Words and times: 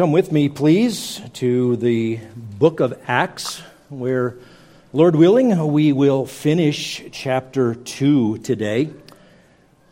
Come 0.00 0.12
with 0.12 0.32
me, 0.32 0.48
please, 0.48 1.20
to 1.34 1.76
the 1.76 2.20
book 2.34 2.80
of 2.80 2.98
Acts, 3.06 3.60
where, 3.90 4.34
Lord 4.94 5.14
willing, 5.14 5.70
we 5.74 5.92
will 5.92 6.24
finish 6.24 7.02
chapter 7.12 7.74
2 7.74 8.38
today. 8.38 8.88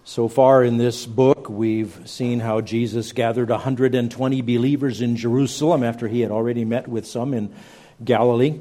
So 0.05 0.29
far 0.29 0.65
in 0.65 0.79
this 0.79 1.05
book, 1.05 1.51
we've 1.51 2.01
seen 2.07 2.41
how 2.41 2.63
Jesus 2.63 3.13
gathered 3.13 3.51
120 3.51 4.41
believers 4.41 5.03
in 5.03 5.15
Jerusalem 5.15 5.85
after 5.85 6.09
he 6.09 6.23
had 6.23 6.31
already 6.31 6.65
met 6.65 6.89
with 6.89 7.07
some 7.07 7.35
in 7.35 7.55
Galilee. 8.03 8.61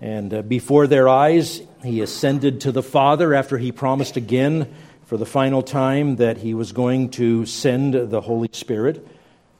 And 0.00 0.34
uh, 0.34 0.42
before 0.42 0.88
their 0.88 1.08
eyes, 1.08 1.62
he 1.84 2.00
ascended 2.00 2.62
to 2.62 2.72
the 2.72 2.82
Father 2.82 3.34
after 3.34 3.56
he 3.56 3.70
promised 3.70 4.16
again 4.16 4.74
for 5.04 5.16
the 5.16 5.24
final 5.24 5.62
time 5.62 6.16
that 6.16 6.38
he 6.38 6.54
was 6.54 6.72
going 6.72 7.10
to 7.10 7.46
send 7.46 7.94
the 7.94 8.20
Holy 8.20 8.50
Spirit. 8.50 9.06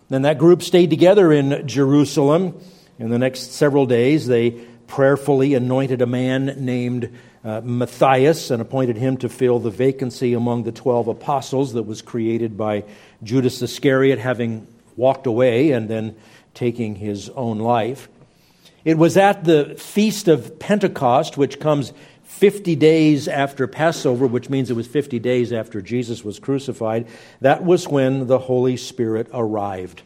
Then 0.08 0.22
that 0.22 0.38
group 0.38 0.62
stayed 0.62 0.90
together 0.90 1.32
in 1.32 1.66
Jerusalem. 1.66 2.58
In 2.98 3.10
the 3.10 3.18
next 3.18 3.52
several 3.52 3.86
days, 3.86 4.26
they 4.26 4.50
prayerfully 4.86 5.54
anointed 5.54 6.00
a 6.00 6.06
man 6.06 6.46
named 6.64 7.16
uh, 7.44 7.60
Matthias 7.62 8.50
and 8.50 8.60
appointed 8.62 8.96
him 8.96 9.18
to 9.18 9.28
fill 9.28 9.58
the 9.58 9.70
vacancy 9.70 10.32
among 10.32 10.64
the 10.64 10.72
12 10.72 11.08
apostles 11.08 11.74
that 11.74 11.82
was 11.84 12.02
created 12.02 12.56
by 12.56 12.84
Judas 13.22 13.60
Iscariot 13.62 14.18
having 14.18 14.66
walked 14.96 15.26
away 15.26 15.70
and 15.72 15.88
then 15.88 16.16
taking 16.54 16.96
his 16.96 17.28
own 17.30 17.58
life. 17.58 18.08
It 18.84 18.96
was 18.96 19.16
at 19.16 19.44
the 19.44 19.74
Feast 19.76 20.26
of 20.28 20.58
Pentecost, 20.58 21.36
which 21.36 21.60
comes 21.60 21.92
50 22.38 22.76
days 22.76 23.26
after 23.26 23.66
Passover, 23.66 24.24
which 24.24 24.48
means 24.48 24.70
it 24.70 24.74
was 24.74 24.86
50 24.86 25.18
days 25.18 25.52
after 25.52 25.82
Jesus 25.82 26.24
was 26.24 26.38
crucified, 26.38 27.08
that 27.40 27.64
was 27.64 27.88
when 27.88 28.28
the 28.28 28.38
Holy 28.38 28.76
Spirit 28.76 29.26
arrived. 29.34 30.02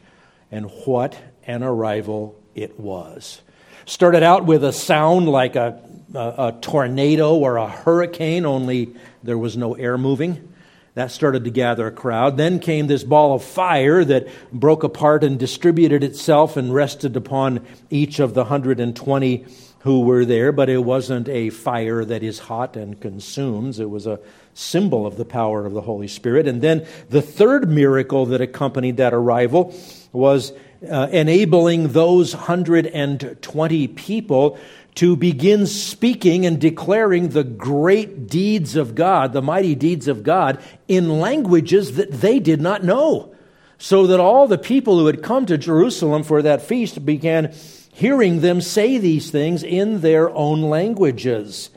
And 0.51 0.71
what 0.87 1.19
an 1.47 1.63
arrival 1.63 2.41
it 2.55 2.81
was. 2.81 3.43
Started 3.85 4.23
out 4.23 4.47
with 4.47 4.65
a 4.65 4.73
sound 4.73 5.29
like 5.29 5.57
a, 5.57 5.79
a, 6.15 6.19
a 6.19 6.59
tornado 6.63 7.35
or 7.35 7.59
a 7.59 7.69
hurricane, 7.69 8.47
only 8.47 8.95
there 9.23 9.39
was 9.39 9.59
no 9.59 9.75
air 9.75 9.99
moving. 9.99 10.55
That 10.95 11.11
started 11.11 11.45
to 11.45 11.51
gather 11.51 11.87
a 11.87 11.93
crowd. 11.93 12.39
Then 12.39 12.61
came 12.61 12.87
this 12.87 13.05
ball 13.05 13.35
of 13.35 13.45
fire 13.45 14.05
that 14.07 14.29
broke 14.53 14.85
apart 14.85 15.23
and 15.23 15.39
distributed 15.39 16.03
itself 16.03 16.57
and 16.57 16.73
rested 16.73 17.15
upon 17.15 17.67
each 17.91 18.21
of 18.21 18.33
the 18.33 18.43
120 18.43 19.47
who 19.83 20.03
were 20.03 20.25
there, 20.25 20.53
but 20.53 20.69
it 20.69 20.79
wasn't 20.79 21.29
a 21.29 21.51
fire 21.51 22.05
that 22.05 22.23
is 22.23 22.39
hot 22.39 22.77
and 22.77 23.01
consumes. 23.01 23.81
It 23.81 23.91
was 23.91 24.07
a 24.07 24.21
symbol 24.55 25.07
of 25.07 25.17
the 25.17 25.25
power 25.25 25.67
of 25.67 25.73
the 25.73 25.81
Holy 25.81 26.07
Spirit. 26.07 26.47
And 26.47 26.63
then 26.63 26.87
the 27.11 27.23
third 27.23 27.69
miracle 27.69 28.27
that 28.27 28.41
accompanied 28.41 28.99
that 28.99 29.13
arrival 29.13 29.75
was 30.13 30.53
uh, 30.89 31.09
enabling 31.11 31.89
those 31.89 32.35
120 32.35 33.89
people 33.89 34.59
to 34.95 35.17
begin 35.17 35.67
speaking 35.67 36.47
and 36.47 36.61
declaring 36.61 37.31
the 37.31 37.45
great 37.45 38.29
deeds 38.29 38.77
of 38.77 38.95
God, 38.95 39.33
the 39.33 39.43
mighty 39.43 39.75
deeds 39.75 40.07
of 40.07 40.23
God, 40.23 40.63
in 40.87 41.19
languages 41.19 41.97
that 41.97 42.13
they 42.13 42.39
did 42.39 42.61
not 42.61 42.85
know. 42.85 43.35
So 43.79 44.07
that 44.07 44.21
all 44.21 44.47
the 44.47 44.59
people 44.59 44.99
who 44.99 45.07
had 45.07 45.25
come 45.25 45.47
to 45.47 45.59
Jerusalem 45.59 46.23
for 46.23 46.43
that 46.43 46.63
feast 46.63 47.05
began 47.05 47.53
hearing 47.93 48.41
them 48.41 48.61
say 48.61 48.99
these 48.99 49.31
things 49.31 49.63
in 49.63 50.01
their 50.01 50.31
own 50.31 50.63
languages. 50.63 51.71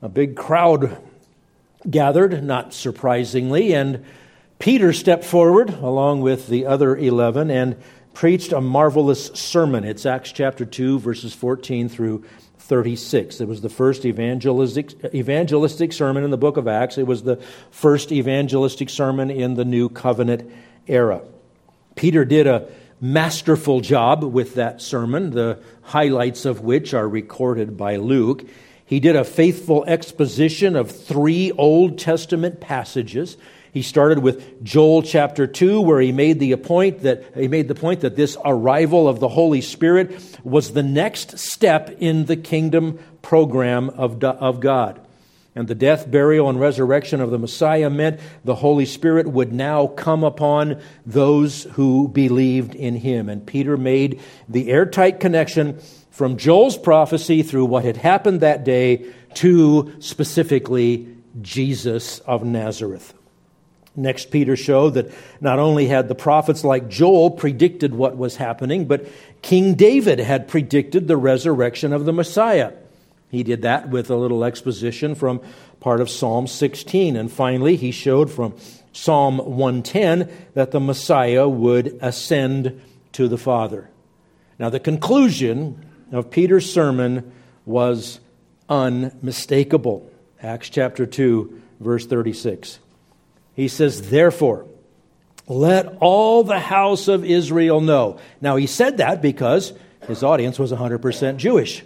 A 0.00 0.08
big 0.08 0.36
crowd 0.36 0.96
gathered, 1.88 2.44
not 2.44 2.72
surprisingly, 2.72 3.74
and 3.74 4.04
Peter 4.58 4.92
stepped 4.92 5.24
forward 5.24 5.70
along 5.70 6.20
with 6.20 6.48
the 6.48 6.66
other 6.66 6.96
11 6.96 7.50
and 7.50 7.76
preached 8.12 8.52
a 8.52 8.60
marvelous 8.60 9.26
sermon. 9.34 9.84
It's 9.84 10.04
Acts 10.04 10.32
chapter 10.32 10.64
2, 10.64 10.98
verses 10.98 11.32
14 11.32 11.88
through 11.88 12.24
36. 12.58 13.40
It 13.40 13.48
was 13.48 13.62
the 13.62 13.68
first 13.68 14.04
evangelistic, 14.04 14.92
evangelistic 15.14 15.92
sermon 15.92 16.24
in 16.24 16.30
the 16.30 16.36
book 16.36 16.56
of 16.58 16.68
Acts. 16.68 16.98
It 16.98 17.06
was 17.06 17.22
the 17.22 17.36
first 17.70 18.12
evangelistic 18.12 18.90
sermon 18.90 19.30
in 19.30 19.54
the 19.54 19.64
new 19.64 19.88
covenant 19.88 20.50
era. 20.86 21.22
Peter 21.94 22.24
did 22.24 22.46
a 22.46 22.68
masterful 23.00 23.80
job 23.80 24.24
with 24.24 24.54
that 24.54 24.80
sermon, 24.80 25.30
the 25.30 25.60
highlights 25.82 26.44
of 26.44 26.60
which 26.60 26.94
are 26.94 27.08
recorded 27.08 27.76
by 27.76 27.96
Luke. 27.96 28.44
He 28.84 29.00
did 29.00 29.16
a 29.16 29.24
faithful 29.24 29.84
exposition 29.84 30.74
of 30.74 30.90
three 30.90 31.52
Old 31.52 31.98
Testament 31.98 32.60
passages. 32.60 33.36
He 33.72 33.82
started 33.82 34.20
with 34.20 34.64
Joel 34.64 35.02
chapter 35.02 35.46
2 35.46 35.80
where 35.80 36.00
he 36.00 36.10
made 36.10 36.40
the 36.40 36.56
point 36.56 37.00
that 37.00 37.24
he 37.34 37.48
made 37.48 37.68
the 37.68 37.74
point 37.74 38.00
that 38.00 38.16
this 38.16 38.36
arrival 38.44 39.06
of 39.06 39.20
the 39.20 39.28
Holy 39.28 39.60
Spirit 39.60 40.38
was 40.42 40.72
the 40.72 40.82
next 40.82 41.38
step 41.38 41.96
in 42.00 42.24
the 42.24 42.36
kingdom 42.36 42.98
program 43.20 43.90
of, 43.90 44.24
of 44.24 44.60
God. 44.60 45.00
And 45.58 45.66
the 45.66 45.74
death, 45.74 46.08
burial, 46.08 46.48
and 46.48 46.60
resurrection 46.60 47.20
of 47.20 47.32
the 47.32 47.38
Messiah 47.38 47.90
meant 47.90 48.20
the 48.44 48.54
Holy 48.54 48.86
Spirit 48.86 49.26
would 49.26 49.52
now 49.52 49.88
come 49.88 50.22
upon 50.22 50.80
those 51.04 51.64
who 51.72 52.06
believed 52.06 52.76
in 52.76 52.94
him. 52.94 53.28
And 53.28 53.44
Peter 53.44 53.76
made 53.76 54.20
the 54.48 54.70
airtight 54.70 55.18
connection 55.18 55.80
from 56.12 56.36
Joel's 56.36 56.78
prophecy 56.78 57.42
through 57.42 57.64
what 57.64 57.84
had 57.84 57.96
happened 57.96 58.40
that 58.40 58.62
day 58.62 59.12
to 59.34 59.96
specifically 59.98 61.08
Jesus 61.42 62.20
of 62.20 62.44
Nazareth. 62.44 63.12
Next, 63.96 64.30
Peter 64.30 64.54
showed 64.54 64.90
that 64.90 65.12
not 65.40 65.58
only 65.58 65.88
had 65.88 66.06
the 66.06 66.14
prophets 66.14 66.62
like 66.62 66.88
Joel 66.88 67.32
predicted 67.32 67.92
what 67.92 68.16
was 68.16 68.36
happening, 68.36 68.84
but 68.84 69.08
King 69.42 69.74
David 69.74 70.20
had 70.20 70.46
predicted 70.46 71.08
the 71.08 71.16
resurrection 71.16 71.92
of 71.92 72.04
the 72.04 72.12
Messiah. 72.12 72.74
He 73.30 73.42
did 73.42 73.62
that 73.62 73.90
with 73.90 74.10
a 74.10 74.16
little 74.16 74.44
exposition 74.44 75.14
from 75.14 75.40
part 75.80 76.00
of 76.00 76.08
Psalm 76.08 76.46
16. 76.46 77.16
And 77.16 77.30
finally, 77.30 77.76
he 77.76 77.90
showed 77.90 78.30
from 78.30 78.56
Psalm 78.92 79.38
110 79.38 80.30
that 80.54 80.70
the 80.70 80.80
Messiah 80.80 81.48
would 81.48 81.98
ascend 82.00 82.80
to 83.12 83.28
the 83.28 83.38
Father. 83.38 83.90
Now, 84.58 84.70
the 84.70 84.80
conclusion 84.80 85.84
of 86.10 86.30
Peter's 86.30 86.72
sermon 86.72 87.32
was 87.64 88.18
unmistakable. 88.68 90.10
Acts 90.42 90.70
chapter 90.70 91.06
2, 91.06 91.62
verse 91.80 92.06
36. 92.06 92.78
He 93.54 93.68
says, 93.68 94.10
Therefore, 94.10 94.66
let 95.46 95.96
all 96.00 96.44
the 96.44 96.58
house 96.58 97.08
of 97.08 97.24
Israel 97.24 97.80
know. 97.80 98.18
Now, 98.40 98.56
he 98.56 98.66
said 98.66 98.98
that 98.98 99.20
because 99.20 99.72
his 100.06 100.22
audience 100.22 100.58
was 100.58 100.72
100% 100.72 101.36
Jewish. 101.36 101.84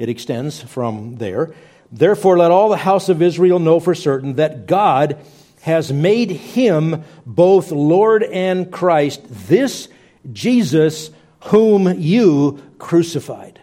It 0.00 0.08
extends 0.08 0.62
from 0.62 1.16
there. 1.16 1.52
Therefore, 1.92 2.38
let 2.38 2.50
all 2.50 2.70
the 2.70 2.78
house 2.78 3.10
of 3.10 3.20
Israel 3.20 3.58
know 3.58 3.80
for 3.80 3.94
certain 3.94 4.36
that 4.36 4.66
God 4.66 5.18
has 5.60 5.92
made 5.92 6.30
him 6.30 7.04
both 7.26 7.70
Lord 7.70 8.22
and 8.22 8.72
Christ, 8.72 9.20
this 9.28 9.88
Jesus 10.32 11.10
whom 11.40 12.00
you 12.00 12.62
crucified. 12.78 13.60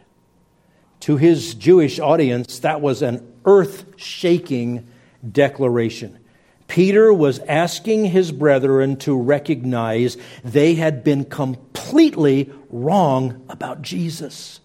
To 1.01 1.17
his 1.17 1.55
Jewish 1.55 1.99
audience, 1.99 2.59
that 2.59 2.81
was 2.81 3.01
an 3.01 3.33
earth 3.43 3.85
shaking 3.95 4.87
declaration. 5.27 6.19
Peter 6.67 7.11
was 7.11 7.39
asking 7.39 8.05
his 8.05 8.31
brethren 8.31 8.97
to 8.97 9.19
recognize 9.19 10.17
they 10.43 10.75
had 10.75 11.03
been 11.03 11.25
completely 11.25 12.53
wrong 12.69 13.43
about 13.49 13.81
Jesus. 13.81 14.59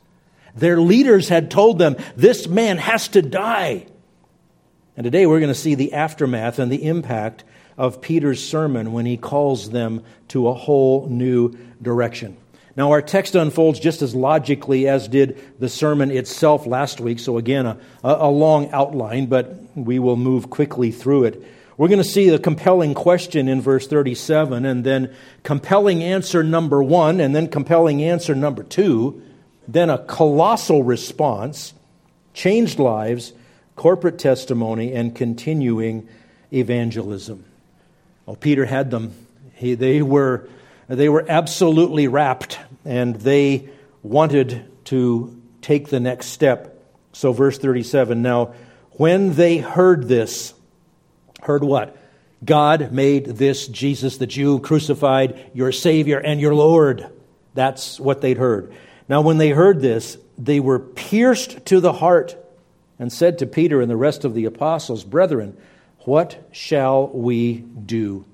Their 0.54 0.80
leaders 0.80 1.28
had 1.28 1.50
told 1.50 1.78
them, 1.78 1.96
this 2.16 2.46
man 2.46 2.78
has 2.78 3.08
to 3.08 3.22
die. 3.22 3.86
And 4.96 5.04
today 5.04 5.26
we're 5.26 5.40
going 5.40 5.48
to 5.48 5.54
see 5.54 5.74
the 5.74 5.94
aftermath 5.94 6.58
and 6.58 6.70
the 6.70 6.86
impact 6.86 7.44
of 7.78 8.02
Peter's 8.02 8.46
sermon 8.46 8.92
when 8.92 9.06
he 9.06 9.16
calls 9.16 9.70
them 9.70 10.02
to 10.28 10.48
a 10.48 10.54
whole 10.54 11.08
new 11.08 11.56
direction. 11.80 12.36
Now, 12.76 12.92
our 12.92 13.02
text 13.02 13.34
unfolds 13.34 13.80
just 13.80 14.00
as 14.00 14.14
logically 14.14 14.88
as 14.88 15.08
did 15.08 15.38
the 15.58 15.68
sermon 15.68 16.10
itself 16.10 16.66
last 16.66 17.00
week. 17.00 17.18
So, 17.18 17.36
again, 17.36 17.66
a, 17.66 17.78
a 18.02 18.30
long 18.30 18.70
outline, 18.70 19.26
but 19.26 19.54
we 19.74 19.98
will 19.98 20.16
move 20.16 20.48
quickly 20.48 20.90
through 20.90 21.24
it. 21.24 21.42
We're 21.76 21.88
going 21.88 21.98
to 21.98 22.04
see 22.04 22.30
the 22.30 22.38
compelling 22.38 22.94
question 22.94 23.48
in 23.48 23.60
verse 23.60 23.86
37, 23.86 24.64
and 24.64 24.84
then 24.84 25.14
compelling 25.42 26.02
answer 26.02 26.42
number 26.42 26.82
one, 26.82 27.20
and 27.20 27.34
then 27.34 27.48
compelling 27.48 28.02
answer 28.02 28.34
number 28.34 28.62
two 28.62 29.22
then 29.68 29.90
a 29.90 29.98
colossal 29.98 30.82
response, 30.82 31.74
changed 32.34 32.78
lives, 32.78 33.32
corporate 33.76 34.18
testimony, 34.18 34.92
and 34.92 35.14
continuing 35.14 36.08
evangelism. 36.52 37.44
Well, 38.26 38.36
Peter 38.36 38.64
had 38.64 38.90
them. 38.90 39.14
He, 39.54 39.74
they, 39.74 40.02
were, 40.02 40.48
they 40.88 41.08
were 41.08 41.24
absolutely 41.28 42.08
rapt, 42.08 42.58
and 42.84 43.16
they 43.16 43.68
wanted 44.02 44.68
to 44.86 45.40
take 45.60 45.88
the 45.88 46.00
next 46.00 46.26
step. 46.26 46.82
So, 47.12 47.32
verse 47.32 47.58
37 47.58 48.22
now, 48.22 48.54
when 48.92 49.34
they 49.34 49.58
heard 49.58 50.08
this, 50.08 50.54
heard 51.42 51.64
what? 51.64 51.96
God 52.44 52.92
made 52.92 53.26
this 53.26 53.68
Jesus, 53.68 54.16
the 54.16 54.26
Jew, 54.26 54.58
crucified, 54.58 55.50
your 55.54 55.72
Savior 55.72 56.18
and 56.18 56.40
your 56.40 56.54
Lord. 56.54 57.06
That's 57.54 58.00
what 58.00 58.20
they'd 58.20 58.38
heard. 58.38 58.72
Now, 59.08 59.20
when 59.20 59.38
they 59.38 59.50
heard 59.50 59.80
this, 59.80 60.16
they 60.38 60.60
were 60.60 60.78
pierced 60.78 61.66
to 61.66 61.80
the 61.80 61.92
heart 61.92 62.36
and 62.98 63.12
said 63.12 63.38
to 63.38 63.46
Peter 63.46 63.80
and 63.80 63.90
the 63.90 63.96
rest 63.96 64.24
of 64.24 64.34
the 64.34 64.44
apostles, 64.44 65.04
Brethren, 65.04 65.56
what 66.00 66.48
shall 66.52 67.08
we 67.08 67.58
do? 67.58 68.24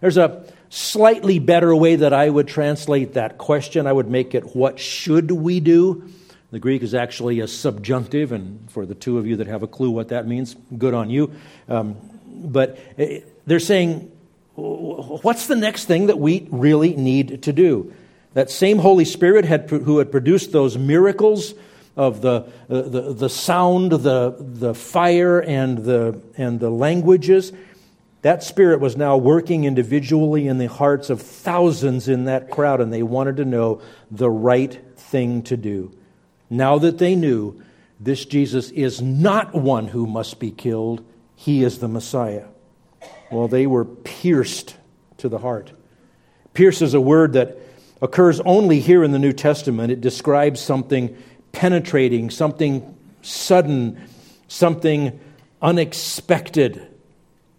There's 0.00 0.16
a 0.16 0.44
slightly 0.68 1.38
better 1.38 1.74
way 1.74 1.96
that 1.96 2.12
I 2.12 2.28
would 2.28 2.48
translate 2.48 3.14
that 3.14 3.38
question. 3.38 3.86
I 3.86 3.92
would 3.92 4.10
make 4.10 4.34
it, 4.34 4.56
What 4.56 4.78
should 4.78 5.30
we 5.30 5.60
do? 5.60 6.10
The 6.50 6.58
Greek 6.58 6.82
is 6.82 6.94
actually 6.94 7.40
a 7.40 7.48
subjunctive, 7.48 8.30
and 8.32 8.70
for 8.70 8.86
the 8.86 8.94
two 8.94 9.18
of 9.18 9.26
you 9.26 9.36
that 9.36 9.46
have 9.46 9.62
a 9.62 9.66
clue 9.66 9.90
what 9.90 10.08
that 10.08 10.26
means, 10.26 10.54
good 10.76 10.94
on 10.94 11.10
you. 11.10 11.32
Um, 11.68 11.96
but 12.26 12.78
eh, 12.98 13.20
they're 13.46 13.60
saying, 13.60 14.10
What's 14.56 15.48
the 15.48 15.56
next 15.56 15.86
thing 15.86 16.06
that 16.06 16.18
we 16.18 16.46
really 16.50 16.94
need 16.94 17.42
to 17.42 17.52
do? 17.52 17.92
That 18.34 18.50
same 18.50 18.78
Holy 18.78 19.04
Spirit 19.04 19.44
had, 19.44 19.70
who 19.70 19.98
had 19.98 20.10
produced 20.10 20.52
those 20.52 20.76
miracles 20.76 21.54
of 21.96 22.20
the, 22.20 22.46
uh, 22.68 22.82
the, 22.82 23.14
the 23.14 23.28
sound, 23.28 23.92
the, 23.92 24.36
the 24.38 24.74
fire, 24.74 25.40
and 25.40 25.78
the, 25.78 26.20
and 26.36 26.58
the 26.58 26.70
languages, 26.70 27.52
that 28.22 28.42
Spirit 28.42 28.80
was 28.80 28.96
now 28.96 29.16
working 29.16 29.64
individually 29.64 30.48
in 30.48 30.58
the 30.58 30.66
hearts 30.66 31.10
of 31.10 31.22
thousands 31.22 32.08
in 32.08 32.24
that 32.24 32.50
crowd, 32.50 32.80
and 32.80 32.92
they 32.92 33.02
wanted 33.02 33.36
to 33.36 33.44
know 33.44 33.80
the 34.10 34.30
right 34.30 34.80
thing 34.96 35.42
to 35.44 35.56
do. 35.56 35.92
Now 36.50 36.78
that 36.78 36.98
they 36.98 37.14
knew 37.14 37.62
this 38.00 38.24
Jesus 38.24 38.70
is 38.70 39.00
not 39.00 39.54
one 39.54 39.88
who 39.88 40.06
must 40.06 40.40
be 40.40 40.50
killed, 40.50 41.04
he 41.36 41.62
is 41.62 41.78
the 41.78 41.88
Messiah. 41.88 42.46
Well, 43.30 43.46
they 43.46 43.66
were 43.66 43.84
pierced 43.84 44.76
to 45.18 45.28
the 45.28 45.38
heart. 45.38 45.72
Pierce 46.54 46.82
is 46.82 46.94
a 46.94 47.00
word 47.00 47.34
that 47.34 47.58
occurs 48.02 48.40
only 48.40 48.80
here 48.80 49.02
in 49.04 49.12
the 49.12 49.18
New 49.18 49.32
Testament. 49.32 49.92
It 49.92 50.00
describes 50.00 50.60
something 50.60 51.16
penetrating, 51.52 52.30
something 52.30 52.96
sudden, 53.22 54.00
something 54.48 55.18
unexpected. 55.62 56.88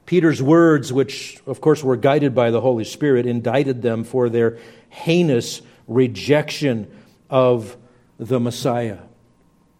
Peter's 0.05 0.41
words, 0.41 0.93
which 0.93 1.41
of 1.47 1.61
course 1.61 1.83
were 1.83 1.95
guided 1.95 2.35
by 2.35 2.51
the 2.51 2.61
Holy 2.61 2.83
Spirit, 2.83 3.25
indicted 3.25 3.81
them 3.81 4.03
for 4.03 4.29
their 4.29 4.59
heinous 4.89 5.61
rejection 5.87 6.91
of 7.29 7.75
the 8.19 8.39
Messiah. 8.39 8.99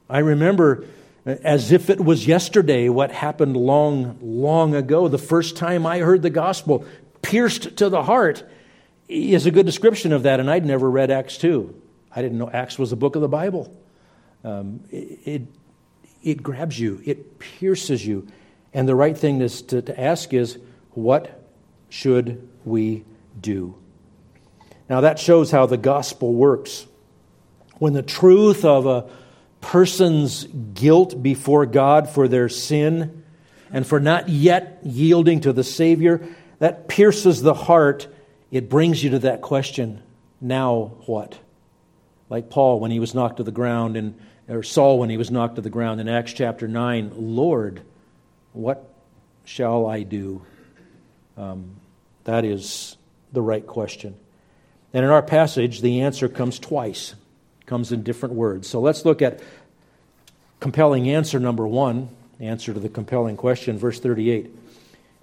I 0.10 0.19
remember 0.19 0.86
uh, 1.25 1.36
as 1.44 1.72
if 1.72 1.90
it 1.90 2.04
was 2.04 2.28
yesterday 2.28 2.90
what 2.90 3.12
happened 3.12 3.57
long, 3.57 4.18
long 4.22 4.75
ago. 4.75 5.07
The 5.07 5.18
first 5.18 5.57
time 5.57 5.86
I 5.86 6.00
heard 6.00 6.22
the 6.22 6.30
gospel, 6.30 6.86
pierced 7.22 7.78
to 7.78 7.90
the 7.90 8.04
heart, 8.04 8.44
is 9.07 9.46
a 9.46 9.52
good 9.52 9.66
description 9.66 10.12
of 10.12 10.24
that, 10.24 10.40
and 10.40 10.50
I'd 10.50 10.66
never 10.66 10.90
read 10.90 11.12
Acts 11.12 11.38
2. 11.38 11.81
I 12.16 12.22
didn't 12.22 12.38
know 12.38 12.50
Acts 12.50 12.80
was 12.80 12.92
a 12.92 12.96
book 12.96 13.16
of 13.16 13.22
the 13.22 13.28
Bible. 13.28 13.75
Um, 14.44 14.81
it, 14.90 15.19
it, 15.25 15.42
it, 16.24 16.44
grabs 16.44 16.80
you, 16.80 17.02
it 17.06 17.40
pierces 17.40 18.06
you. 18.06 18.28
And 18.74 18.88
the 18.88 18.96
right 18.96 19.18
thing 19.18 19.42
is 19.42 19.62
to, 19.63 19.81
to 19.81 20.00
ask 20.00 20.34
is, 20.34 20.57
what 20.92 21.42
should 21.90 22.48
we 22.63 23.04
do? 23.40 23.75
Now, 24.90 25.02
that 25.02 25.19
shows 25.19 25.52
how 25.52 25.66
the 25.66 25.78
gospel 25.78 26.34
works. 26.34 26.86
When 27.78 27.94
the 27.94 28.04
truth 28.04 28.63
of 28.63 28.86
a 28.86 29.10
person's 29.62 30.44
guilt 30.46 31.22
before 31.22 31.66
God 31.66 32.07
for 32.10 32.28
their 32.28 32.50
sin 32.50 33.24
and 33.72 33.86
for 33.86 34.00
not 34.00 34.30
yet 34.30 34.80
yielding 34.84 35.42
to 35.42 35.52
the 35.52 35.63
Savior, 35.63 36.22
that 36.60 36.88
pierces 36.88 37.42
the 37.42 37.54
heart. 37.54 38.07
It 38.56 38.69
brings 38.69 39.04
you 39.04 39.10
to 39.10 39.19
that 39.19 39.42
question 39.42 40.02
now 40.40 40.94
what? 41.07 41.38
Like 42.30 42.50
Paul 42.50 42.80
when 42.80 42.90
he 42.90 43.02
was 43.02 43.13
knocked 43.13 43.36
to 43.38 43.44
the 43.44 43.52
ground 43.52 43.98
and 43.98 44.18
or 44.48 44.63
Saul 44.63 44.98
when 44.98 45.10
he 45.10 45.18
was 45.18 45.30
knocked 45.30 45.56
to 45.56 45.62
the 45.62 45.69
ground 45.69 46.00
in 46.00 46.07
Acts 46.07 46.31
chapter 46.31 46.66
9, 46.66 47.12
Lord, 47.18 47.81
what 48.54 48.88
shall 49.44 49.88
I 49.88 50.04
do? 50.04 50.42
Um, 51.36 51.75
that 52.24 52.46
is 52.46 52.96
the 53.34 53.42
right 53.42 53.68
question. 53.68 54.16
And 54.94 55.04
in 55.04 55.12
our 55.12 55.22
passage, 55.22 55.81
the 55.81 56.00
answer 56.00 56.30
comes 56.30 56.57
twice, 56.57 57.13
comes 57.66 57.92
in 57.92 58.04
different 58.04 58.36
words. 58.36 58.69
So 58.69 58.80
let's 58.80 59.04
look 59.04 59.22
at 59.22 59.42
compelling 60.62 61.10
answer 61.10 61.42
number 61.42 61.68
one, 61.68 62.07
answer 62.40 62.74
to 62.74 62.80
the 62.80 62.88
compelling 62.88 63.36
question, 63.36 63.78
verse 63.78 64.00
38. 64.00 64.50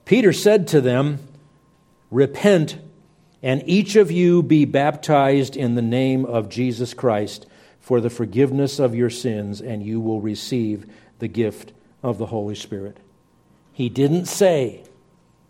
Peter 0.05 0.35
said 0.35 0.69
to 0.69 0.83
them, 0.83 1.19
Repent, 2.11 2.77
and 3.43 3.63
each 3.67 3.97
of 3.97 4.11
you 4.11 4.43
be 4.43 4.65
baptized 4.65 5.57
in 5.57 5.75
the 5.75 5.83
name 5.83 6.25
of 6.25 6.49
Jesus 6.49 6.95
Christ 6.95 7.47
for 7.81 8.01
the 8.01 8.11
forgiveness 8.11 8.79
of 8.79 8.95
your 8.95 9.11
sins, 9.11 9.61
and 9.61 9.83
you 9.83 10.01
will 10.01 10.21
receive 10.21 10.87
the 11.19 11.29
gift 11.29 11.73
of 12.03 12.19
the 12.19 12.27
Holy 12.27 12.55
Spirit. 12.55 12.99
He 13.73 13.89
didn't 13.89 14.27
say, 14.27 14.85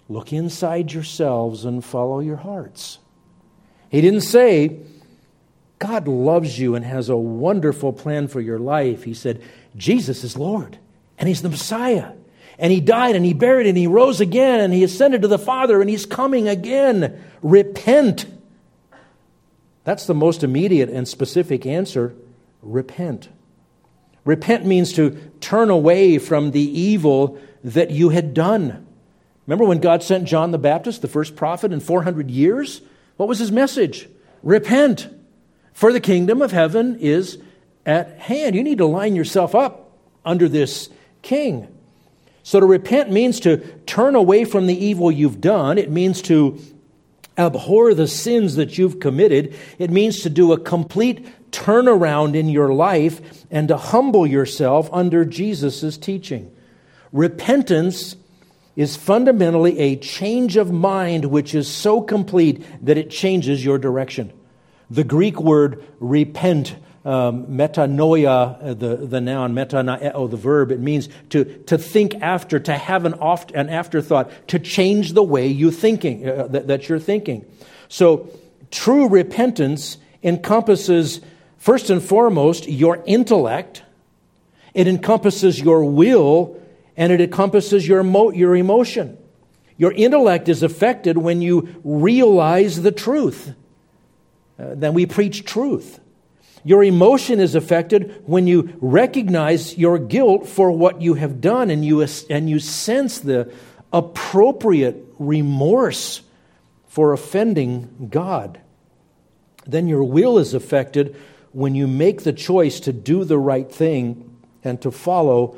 Look 0.09 0.33
inside 0.33 0.93
yourselves 0.93 1.65
and 1.65 1.85
follow 1.85 2.21
your 2.21 2.37
hearts. 2.37 2.99
He 3.89 4.01
didn't 4.01 4.23
say, 4.23 4.81
God 5.79 6.07
loves 6.07 6.59
you 6.59 6.75
and 6.75 6.85
has 6.85 7.09
a 7.09 7.17
wonderful 7.17 7.93
plan 7.93 8.29
for 8.29 8.41
your 8.41 8.59
life. 8.59 9.05
He 9.05 9.15
said, 9.15 9.43
Jesus 9.77 10.23
is 10.23 10.37
Lord, 10.37 10.79
and 11.19 11.29
He's 11.29 11.43
the 11.43 11.49
Messiah. 11.49 12.13
And 12.59 12.73
He 12.73 12.81
died, 12.81 13.17
and 13.17 13.25
He 13.25 13.35
buried, 13.35 13.67
and 13.67 13.77
He 13.77 13.87
rose 13.87 14.21
again, 14.21 14.61
and 14.61 14.73
He 14.73 14.85
ascended 14.85 15.23
to 15.23 15.29
the 15.29 15.39
Father, 15.39 15.81
and 15.81 15.89
He's 15.91 16.07
coming 16.07 16.49
again. 16.49 17.23
Repent. 17.43 18.27
That's 19.85 20.07
the 20.07 20.15
most 20.15 20.45
immediate 20.45 20.89
and 20.89 21.09
specific 21.09 21.67
answer 21.67 22.15
repent. 22.63 23.29
Repent 24.25 24.65
means 24.65 24.93
to 24.93 25.11
turn 25.41 25.69
away 25.69 26.19
from 26.19 26.53
the 26.53 26.61
evil 26.61 27.39
that 27.65 27.91
you 27.91 28.11
had 28.11 28.35
done. 28.35 28.87
Remember 29.47 29.65
when 29.65 29.81
God 29.81 30.03
sent 30.03 30.29
John 30.29 30.53
the 30.53 30.59
Baptist, 30.59 31.03
the 31.03 31.09
first 31.09 31.35
prophet 31.35 31.73
in 31.73 31.81
400 31.81 32.31
years? 32.31 32.81
What 33.17 33.29
was 33.29 33.41
his 33.41 33.51
message? 33.51 34.09
Repent, 34.43 35.09
for 35.73 35.93
the 35.93 36.01
kingdom 36.01 36.41
of 36.41 36.53
heaven 36.53 36.99
is 37.01 37.39
at 37.85 38.19
hand. 38.21 38.55
You 38.55 38.63
need 38.63 38.79
to 38.79 38.87
line 38.87 39.17
yourself 39.17 39.55
up 39.55 39.99
under 40.25 40.49
this 40.49 40.89
king. 41.23 41.67
So 42.43 42.61
to 42.61 42.67
repent 42.67 43.11
means 43.11 43.41
to 43.41 43.59
turn 43.87 44.15
away 44.15 44.45
from 44.45 44.67
the 44.67 44.85
evil 44.85 45.11
you've 45.11 45.41
done. 45.41 45.79
It 45.79 45.91
means 45.91 46.23
to 46.23 46.59
abhor 47.39 47.95
the 47.95 48.09
sins 48.09 48.57
that 48.57 48.77
you've 48.79 49.01
committed. 49.01 49.57
It 49.79 49.91
means 49.91 50.21
to 50.21 50.31
do 50.31 50.53
a 50.53 50.59
complete 50.59 51.27
turnaround 51.53 52.35
in 52.35 52.49
your 52.49 52.73
life 52.73 53.45
and 53.51 53.69
to 53.69 53.77
humble 53.77 54.27
yourself 54.27 54.89
under 54.93 55.25
Jesus' 55.25 55.97
teaching. 55.97 56.51
Repentance 57.13 58.17
is 58.75 58.97
fundamentally 58.97 59.79
a 59.79 59.97
change 59.97 60.57
of 60.57 60.73
mind 60.73 61.27
which 61.27 61.55
is 61.55 61.69
so 61.69 62.01
complete 62.01 62.65
that 62.85 62.97
it 62.97 63.11
changes 63.11 63.65
your 63.65 63.79
direction. 63.79 64.33
The 64.91 65.05
Greek 65.05 65.41
word 65.41 65.85
repent, 66.01 66.75
um, 67.05 67.47
metanoia, 67.47 68.63
uh, 68.63 68.75
the, 68.75 68.97
the 68.97 69.21
noun, 69.21 69.55
metanoeo, 69.55 70.31
the 70.31 70.37
verb, 70.37 70.71
it 70.71 70.81
means 70.81 71.09
to, 71.31 71.45
to 71.65 71.77
think 71.77 72.15
after, 72.23 72.59
to 72.61 72.77
have 72.77 73.05
an, 73.05 73.15
oft, 73.15 73.51
an 73.53 73.69
afterthought, 73.69 74.31
to 74.49 74.59
change 74.59 75.13
the 75.13 75.23
way 75.23 75.47
you 75.47 75.71
thinking, 75.71 76.29
uh, 76.29 76.47
that, 76.49 76.69
that 76.69 76.89
you're 76.89 76.99
thinking. 76.99 77.45
So 77.89 78.31
true 78.71 79.09
repentance 79.09 79.99
encompasses 80.23 81.21
First 81.63 81.91
and 81.91 82.03
foremost, 82.03 82.67
your 82.67 83.05
intellect. 83.07 83.85
It 84.75 84.89
encompasses 84.89 85.61
your 85.61 85.85
will 85.85 86.61
and 86.97 87.13
it 87.13 87.21
encompasses 87.21 87.87
your, 87.87 88.01
emo- 88.01 88.33
your 88.33 88.57
emotion. 88.57 89.17
Your 89.77 89.93
intellect 89.93 90.49
is 90.49 90.65
affected 90.65 91.19
when 91.19 91.41
you 91.41 91.81
realize 91.85 92.83
the 92.83 92.91
truth. 92.91 93.55
Uh, 94.59 94.75
then 94.75 94.93
we 94.93 95.07
preach 95.07 95.45
truth. 95.45 96.01
Your 96.65 96.85
emotion 96.85 97.41
is 97.41 97.55
affected 97.55 98.23
when 98.27 98.47
you 98.47 98.77
recognize 98.81 99.77
your 99.77 99.99
guilt 99.99 100.47
for 100.47 100.71
what 100.71 101.03
you 101.03 101.15
have 101.15 101.41
done 101.41 101.71
and 101.71 101.85
you, 101.85 102.07
and 102.31 102.49
you 102.49 102.61
sense 102.61 103.19
the 103.19 103.53
appropriate 103.93 105.05
remorse 105.19 106.23
for 106.87 107.13
offending 107.13 108.09
God. 108.11 108.61
Then 109.67 109.89
your 109.89 110.05
will 110.05 110.39
is 110.39 110.55
affected 110.55 111.17
when 111.53 111.75
you 111.75 111.87
make 111.87 112.23
the 112.23 112.33
choice 112.33 112.81
to 112.81 112.93
do 112.93 113.25
the 113.25 113.39
right 113.39 113.71
thing 113.71 114.39
and 114.65 114.81
to 114.83 114.91
follow 114.91 115.57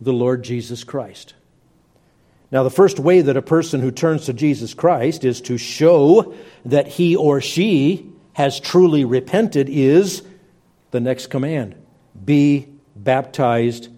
the 0.00 0.12
Lord 0.12 0.42
Jesus 0.42 0.84
Christ. 0.84 1.34
Now, 2.50 2.62
the 2.62 2.70
first 2.70 2.98
way 2.98 3.22
that 3.22 3.36
a 3.36 3.42
person 3.42 3.80
who 3.80 3.90
turns 3.90 4.26
to 4.26 4.32
Jesus 4.32 4.72
Christ 4.72 5.24
is 5.24 5.40
to 5.42 5.58
show 5.58 6.34
that 6.64 6.86
he 6.86 7.16
or 7.16 7.40
she 7.40 8.10
has 8.34 8.60
truly 8.60 9.04
repented 9.04 9.68
is 9.68 10.22
the 10.90 11.00
next 11.00 11.28
command 11.28 11.74
be 12.24 12.66
baptized 12.94 13.88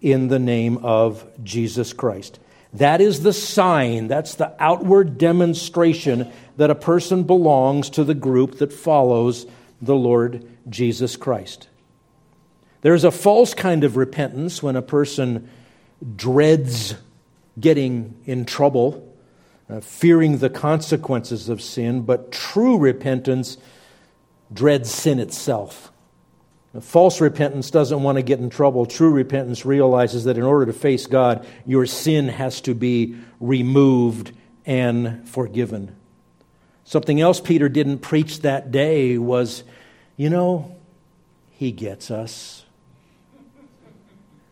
in 0.00 0.28
the 0.28 0.38
name 0.38 0.78
of 0.78 1.26
Jesus 1.42 1.92
Christ. 1.92 2.38
That 2.74 3.00
is 3.00 3.22
the 3.22 3.32
sign, 3.32 4.08
that's 4.08 4.34
the 4.34 4.54
outward 4.58 5.18
demonstration 5.18 6.30
that 6.56 6.70
a 6.70 6.74
person 6.74 7.22
belongs 7.22 7.90
to 7.90 8.04
the 8.04 8.14
group 8.14 8.58
that 8.58 8.72
follows 8.72 9.46
the 9.80 9.94
Lord 9.94 10.46
Jesus 10.68 11.16
Christ. 11.16 11.68
There's 12.82 13.04
a 13.04 13.10
false 13.10 13.54
kind 13.54 13.84
of 13.84 13.96
repentance 13.96 14.62
when 14.62 14.76
a 14.76 14.82
person 14.82 15.48
dreads 16.16 16.94
getting 17.58 18.14
in 18.26 18.44
trouble, 18.44 19.14
uh, 19.68 19.80
fearing 19.80 20.38
the 20.38 20.50
consequences 20.50 21.48
of 21.48 21.62
sin, 21.62 22.02
but 22.02 22.30
true 22.30 22.78
repentance 22.78 23.56
dreads 24.52 24.90
sin 24.90 25.18
itself. 25.18 25.90
False 26.80 27.20
repentance 27.20 27.70
doesn't 27.70 28.02
want 28.02 28.16
to 28.16 28.22
get 28.22 28.40
in 28.40 28.50
trouble. 28.50 28.86
True 28.86 29.10
repentance 29.10 29.64
realizes 29.64 30.24
that 30.24 30.36
in 30.36 30.42
order 30.42 30.66
to 30.66 30.72
face 30.72 31.06
God, 31.06 31.46
your 31.64 31.86
sin 31.86 32.28
has 32.28 32.60
to 32.62 32.74
be 32.74 33.16
removed 33.40 34.32
and 34.64 35.28
forgiven. 35.28 35.94
Something 36.84 37.20
else 37.20 37.40
Peter 37.40 37.68
didn't 37.68 37.98
preach 37.98 38.40
that 38.40 38.70
day 38.70 39.18
was, 39.18 39.64
you 40.16 40.30
know, 40.30 40.76
he 41.52 41.72
gets 41.72 42.10
us. 42.10 42.64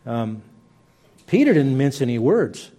Um, 0.05 0.41
Peter 1.27 1.53
didn't 1.53 1.77
mince 1.77 2.01
any 2.01 2.19
words. 2.19 2.71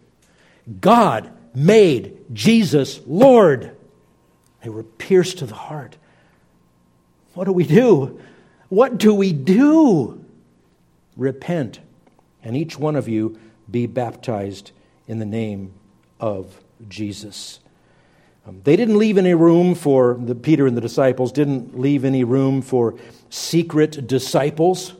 God 0.80 1.30
made 1.54 2.18
Jesus 2.32 3.00
Lord. 3.06 3.76
They 4.62 4.68
were 4.68 4.82
pierced 4.82 5.38
to 5.38 5.46
the 5.46 5.54
heart. 5.54 5.96
What 7.34 7.44
do 7.44 7.52
we 7.52 7.64
do? 7.64 8.20
What 8.68 8.98
do 8.98 9.14
we 9.14 9.32
do? 9.32 10.24
Repent, 11.16 11.80
and 12.42 12.56
each 12.56 12.78
one 12.78 12.96
of 12.96 13.08
you 13.08 13.38
be 13.70 13.86
baptized 13.86 14.72
in 15.08 15.18
the 15.18 15.26
name 15.26 15.72
of 16.20 16.60
Jesus. 16.88 17.60
Um, 18.46 18.60
they 18.64 18.76
didn't 18.76 18.98
leave 18.98 19.18
any 19.18 19.34
room 19.34 19.74
for, 19.74 20.14
the, 20.14 20.34
Peter 20.34 20.66
and 20.66 20.76
the 20.76 20.80
disciples 20.80 21.32
didn't 21.32 21.78
leave 21.78 22.04
any 22.04 22.22
room 22.22 22.62
for 22.62 22.94
secret 23.28 24.06
disciples. 24.06 24.92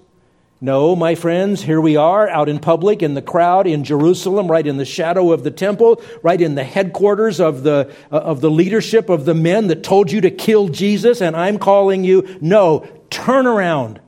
No, 0.61 0.97
my 0.97 1.15
friends, 1.15 1.63
here 1.63 1.81
we 1.81 1.97
are 1.97 2.29
out 2.29 2.49
in 2.49 2.59
public, 2.59 3.03
in 3.03 3.13
the 3.13 3.23
crowd, 3.23 3.67
in 3.67 3.85
Jerusalem, 3.85 4.51
right 4.51 4.67
in 4.67 4.79
the 4.79 4.87
shadow 4.87 5.33
of 5.33 5.45
the 5.45 5.51
temple, 5.51 6.03
right 6.23 6.41
in 6.41 6.55
the 6.55 6.65
headquarters 6.65 7.41
of 7.41 7.63
the, 7.63 7.93
uh, 8.11 8.17
of 8.17 8.41
the 8.41 8.51
leadership 8.51 9.11
of 9.11 9.27
the 9.27 9.35
men 9.35 9.67
that 9.67 9.85
told 9.85 10.11
you 10.11 10.23
to 10.23 10.31
kill 10.31 10.69
Jesus, 10.69 11.21
and 11.21 11.37
I'm 11.37 11.59
calling 11.59 12.05
you, 12.05 12.39
no, 12.41 12.89
turn 13.11 13.47
around, 13.47 14.01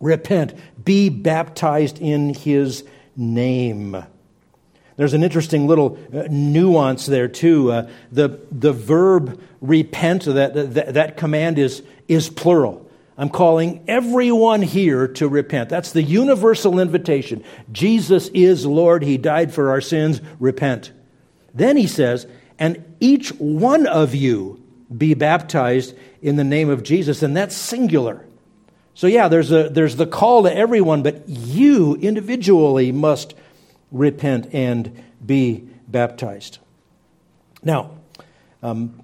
repent, 0.00 0.54
be 0.84 1.08
baptized 1.08 1.98
in 1.98 2.34
his 2.34 2.84
name. 3.16 4.04
There's 4.96 5.14
an 5.14 5.22
interesting 5.22 5.66
little 5.66 5.98
uh, 6.14 6.24
nuance 6.30 7.06
there, 7.06 7.28
too. 7.28 7.70
Uh, 7.70 7.90
the, 8.10 8.40
the 8.50 8.72
verb 8.72 9.40
repent, 9.60 10.24
that, 10.24 10.54
that, 10.54 10.94
that 10.94 11.16
command 11.16 11.58
is, 11.58 11.82
is 12.08 12.30
plural. 12.30 12.88
I'm 13.18 13.30
calling 13.30 13.82
everyone 13.88 14.62
here 14.62 15.08
to 15.08 15.28
repent. 15.28 15.70
That's 15.70 15.92
the 15.92 16.02
universal 16.02 16.78
invitation. 16.78 17.44
Jesus 17.72 18.28
is 18.28 18.66
Lord. 18.66 19.02
He 19.02 19.16
died 19.16 19.54
for 19.54 19.70
our 19.70 19.80
sins. 19.80 20.20
Repent. 20.38 20.92
Then 21.54 21.76
he 21.76 21.86
says, 21.86 22.26
and 22.58 22.82
each 23.00 23.30
one 23.30 23.86
of 23.86 24.14
you 24.14 24.62
be 24.94 25.14
baptized 25.14 25.94
in 26.22 26.36
the 26.36 26.44
name 26.44 26.68
of 26.68 26.82
Jesus. 26.82 27.22
And 27.22 27.36
that's 27.36 27.56
singular. 27.56 28.24
So, 28.94 29.06
yeah, 29.06 29.28
there's, 29.28 29.52
a, 29.52 29.68
there's 29.68 29.96
the 29.96 30.06
call 30.06 30.44
to 30.44 30.54
everyone, 30.54 31.02
but 31.02 31.28
you 31.28 31.96
individually 31.96 32.92
must 32.92 33.34
repent 33.92 34.54
and 34.54 35.02
be 35.24 35.68
baptized. 35.86 36.58
Now, 37.62 37.90
um, 38.62 39.02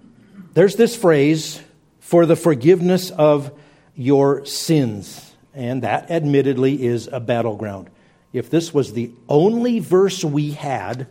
there's 0.54 0.76
this 0.76 0.96
phrase 0.96 1.60
for 2.00 2.26
the 2.26 2.36
forgiveness 2.36 3.10
of 3.10 3.52
your 3.94 4.44
sins. 4.46 5.32
And 5.54 5.82
that, 5.82 6.10
admittedly, 6.10 6.82
is 6.82 7.08
a 7.12 7.20
battleground. 7.20 7.90
If 8.32 8.48
this 8.48 8.72
was 8.72 8.94
the 8.94 9.10
only 9.28 9.78
verse 9.78 10.24
we 10.24 10.52
had 10.52 11.06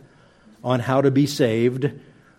on 0.64 0.80
how 0.80 1.02
to 1.02 1.10
be 1.10 1.26
saved, 1.26 1.92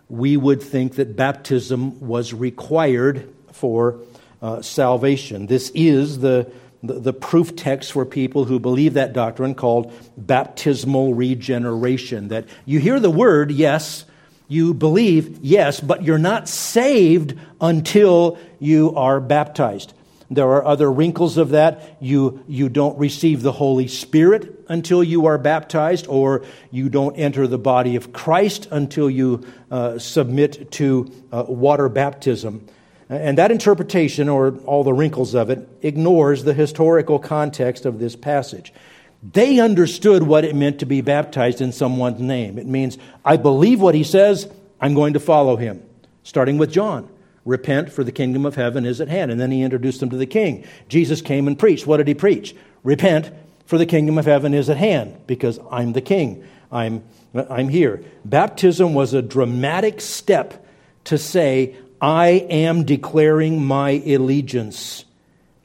we 0.09 0.37
would 0.37 0.61
think 0.61 0.95
that 0.95 1.15
baptism 1.15 1.99
was 1.99 2.33
required 2.33 3.27
for 3.51 3.99
uh, 4.41 4.61
salvation. 4.61 5.47
This 5.47 5.71
is 5.73 6.19
the, 6.19 6.51
the, 6.83 6.99
the 6.99 7.13
proof 7.13 7.55
text 7.55 7.93
for 7.93 8.05
people 8.05 8.45
who 8.45 8.59
believe 8.59 8.95
that 8.95 9.13
doctrine 9.13 9.55
called 9.55 9.93
baptismal 10.17 11.13
regeneration. 11.13 12.27
That 12.27 12.45
you 12.65 12.79
hear 12.79 12.99
the 12.99 13.09
word, 13.09 13.51
yes, 13.51 14.05
you 14.47 14.73
believe, 14.73 15.39
yes, 15.41 15.79
but 15.79 16.03
you're 16.03 16.17
not 16.17 16.49
saved 16.49 17.35
until 17.61 18.37
you 18.59 18.95
are 18.95 19.19
baptized. 19.19 19.93
There 20.29 20.49
are 20.49 20.65
other 20.65 20.91
wrinkles 20.91 21.37
of 21.37 21.49
that. 21.49 21.97
You, 21.99 22.43
you 22.47 22.69
don't 22.69 22.97
receive 22.97 23.41
the 23.41 23.51
Holy 23.51 23.87
Spirit 23.87 24.62
until 24.73 25.03
you 25.03 25.27
are 25.27 25.37
baptized, 25.37 26.07
or 26.07 26.43
you 26.71 26.89
don't 26.89 27.15
enter 27.15 27.47
the 27.47 27.57
body 27.57 27.95
of 27.95 28.11
Christ 28.11 28.67
until 28.71 29.09
you 29.09 29.45
uh, 29.71 29.99
submit 29.99 30.71
to 30.71 31.11
uh, 31.31 31.45
water 31.47 31.87
baptism. 31.89 32.67
And 33.09 33.37
that 33.37 33.51
interpretation, 33.51 34.29
or 34.29 34.57
all 34.65 34.83
the 34.83 34.93
wrinkles 34.93 35.35
of 35.35 35.49
it, 35.49 35.67
ignores 35.81 36.43
the 36.43 36.53
historical 36.53 37.19
context 37.19 37.85
of 37.85 37.99
this 37.99 38.15
passage. 38.15 38.73
They 39.21 39.59
understood 39.59 40.23
what 40.23 40.43
it 40.43 40.55
meant 40.55 40.79
to 40.79 40.85
be 40.85 41.01
baptized 41.01 41.61
in 41.61 41.71
someone's 41.71 42.19
name. 42.19 42.57
It 42.57 42.65
means, 42.65 42.97
I 43.23 43.37
believe 43.37 43.79
what 43.79 43.95
he 43.95 44.03
says, 44.03 44.51
I'm 44.81 44.95
going 44.95 45.13
to 45.13 45.19
follow 45.19 45.55
him, 45.55 45.81
starting 46.23 46.57
with 46.57 46.71
John. 46.71 47.09
Repent, 47.45 47.91
for 47.91 48.03
the 48.03 48.11
kingdom 48.11 48.45
of 48.45 48.55
heaven 48.55 48.85
is 48.85 49.01
at 49.01 49.09
hand. 49.09 49.29
And 49.29 49.39
then 49.39 49.51
he 49.51 49.61
introduced 49.61 49.99
them 49.99 50.09
to 50.09 50.17
the 50.17 50.25
king. 50.25 50.65
Jesus 50.87 51.21
came 51.21 51.47
and 51.47 51.59
preached. 51.59 51.85
What 51.85 51.97
did 51.97 52.07
he 52.07 52.13
preach? 52.13 52.55
Repent, 52.83 53.31
for 53.65 53.77
the 53.77 53.85
kingdom 53.85 54.17
of 54.17 54.25
heaven 54.25 54.53
is 54.53 54.69
at 54.69 54.77
hand, 54.77 55.17
because 55.27 55.59
I'm 55.71 55.93
the 55.93 56.01
king. 56.01 56.43
I'm, 56.71 57.03
I'm 57.33 57.69
here. 57.69 58.03
Baptism 58.25 58.93
was 58.93 59.13
a 59.13 59.21
dramatic 59.21 60.01
step 60.01 60.65
to 61.05 61.17
say, 61.17 61.75
I 62.01 62.27
am 62.49 62.83
declaring 62.83 63.63
my 63.63 63.91
allegiance. 64.05 65.05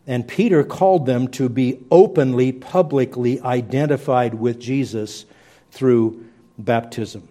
And 0.07 0.26
Peter 0.26 0.64
called 0.64 1.07
them 1.07 1.28
to 1.28 1.49
be 1.49 1.85
openly, 1.90 2.52
publicly 2.52 3.40
identified 3.40 4.35
with 4.35 4.59
Jesus 4.59 5.26
through 5.71 6.25
baptism. 6.59 7.28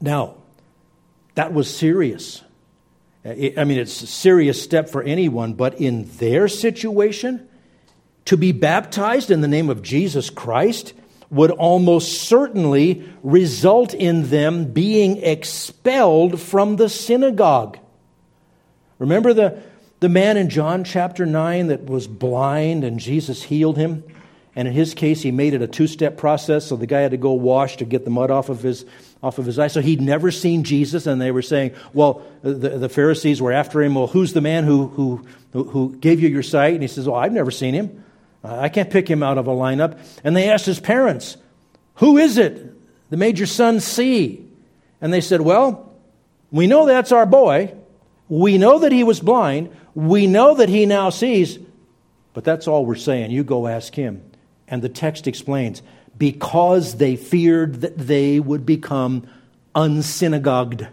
Now, 0.00 0.36
that 1.34 1.52
was 1.52 1.74
serious. 1.74 2.42
I 3.24 3.64
mean, 3.64 3.78
it's 3.78 4.02
a 4.02 4.06
serious 4.06 4.62
step 4.62 4.88
for 4.88 5.02
anyone, 5.02 5.54
but 5.54 5.80
in 5.80 6.08
their 6.18 6.48
situation, 6.48 7.48
to 8.26 8.36
be 8.36 8.52
baptized 8.52 9.30
in 9.30 9.40
the 9.40 9.48
name 9.48 9.70
of 9.70 9.82
Jesus 9.82 10.30
Christ 10.30 10.92
would 11.30 11.50
almost 11.50 12.22
certainly 12.22 13.08
result 13.22 13.94
in 13.94 14.30
them 14.30 14.72
being 14.72 15.18
expelled 15.18 16.40
from 16.40 16.76
the 16.76 16.88
synagogue. 16.88 17.78
Remember 18.98 19.34
the, 19.34 19.62
the 20.00 20.08
man 20.08 20.36
in 20.36 20.48
John 20.48 20.84
chapter 20.84 21.26
9 21.26 21.68
that 21.68 21.86
was 21.86 22.06
blind 22.06 22.84
and 22.84 23.00
Jesus 23.00 23.42
healed 23.42 23.76
him? 23.76 24.04
And 24.54 24.66
in 24.66 24.72
his 24.72 24.94
case, 24.94 25.20
he 25.20 25.30
made 25.32 25.52
it 25.52 25.60
a 25.60 25.66
two 25.66 25.86
step 25.86 26.16
process, 26.16 26.64
so 26.66 26.76
the 26.76 26.86
guy 26.86 27.00
had 27.00 27.10
to 27.10 27.18
go 27.18 27.32
wash 27.32 27.76
to 27.76 27.84
get 27.84 28.04
the 28.04 28.10
mud 28.10 28.30
off 28.30 28.48
of 28.48 28.62
his 28.62 28.86
off 29.22 29.36
of 29.36 29.44
his 29.44 29.58
eyes. 29.58 29.74
So 29.74 29.82
he'd 29.82 30.00
never 30.00 30.30
seen 30.30 30.64
Jesus, 30.64 31.06
and 31.06 31.20
they 31.20 31.30
were 31.30 31.42
saying, 31.42 31.72
Well, 31.92 32.22
the, 32.40 32.70
the 32.78 32.88
Pharisees 32.88 33.42
were 33.42 33.52
after 33.52 33.82
him. 33.82 33.94
Well, 33.94 34.06
who's 34.06 34.32
the 34.32 34.40
man 34.40 34.64
who, 34.64 34.86
who, 34.86 35.26
who 35.52 35.94
gave 35.96 36.20
you 36.20 36.30
your 36.30 36.42
sight? 36.42 36.72
And 36.72 36.80
he 36.80 36.88
says, 36.88 37.06
Well, 37.06 37.16
I've 37.16 37.32
never 37.32 37.50
seen 37.50 37.74
him. 37.74 38.02
I 38.46 38.68
can't 38.68 38.90
pick 38.90 39.08
him 39.08 39.22
out 39.22 39.38
of 39.38 39.46
a 39.46 39.52
lineup. 39.52 39.98
And 40.24 40.36
they 40.36 40.50
asked 40.50 40.66
his 40.66 40.80
parents, 40.80 41.36
Who 41.96 42.18
is 42.18 42.38
it 42.38 42.74
that 43.10 43.16
made 43.16 43.38
your 43.38 43.46
son 43.46 43.80
see? 43.80 44.46
And 45.00 45.12
they 45.12 45.20
said, 45.20 45.40
Well, 45.40 45.92
we 46.50 46.66
know 46.66 46.86
that's 46.86 47.12
our 47.12 47.26
boy. 47.26 47.74
We 48.28 48.58
know 48.58 48.78
that 48.80 48.92
he 48.92 49.04
was 49.04 49.20
blind. 49.20 49.74
We 49.94 50.26
know 50.26 50.54
that 50.54 50.68
he 50.68 50.86
now 50.86 51.10
sees. 51.10 51.58
But 52.34 52.44
that's 52.44 52.68
all 52.68 52.84
we're 52.84 52.96
saying. 52.96 53.30
You 53.30 53.44
go 53.44 53.66
ask 53.66 53.94
him. 53.94 54.22
And 54.68 54.82
the 54.82 54.88
text 54.88 55.26
explains 55.26 55.82
because 56.18 56.96
they 56.96 57.16
feared 57.16 57.82
that 57.82 57.96
they 57.96 58.40
would 58.40 58.66
become 58.66 59.26
unsynagogued, 59.74 60.88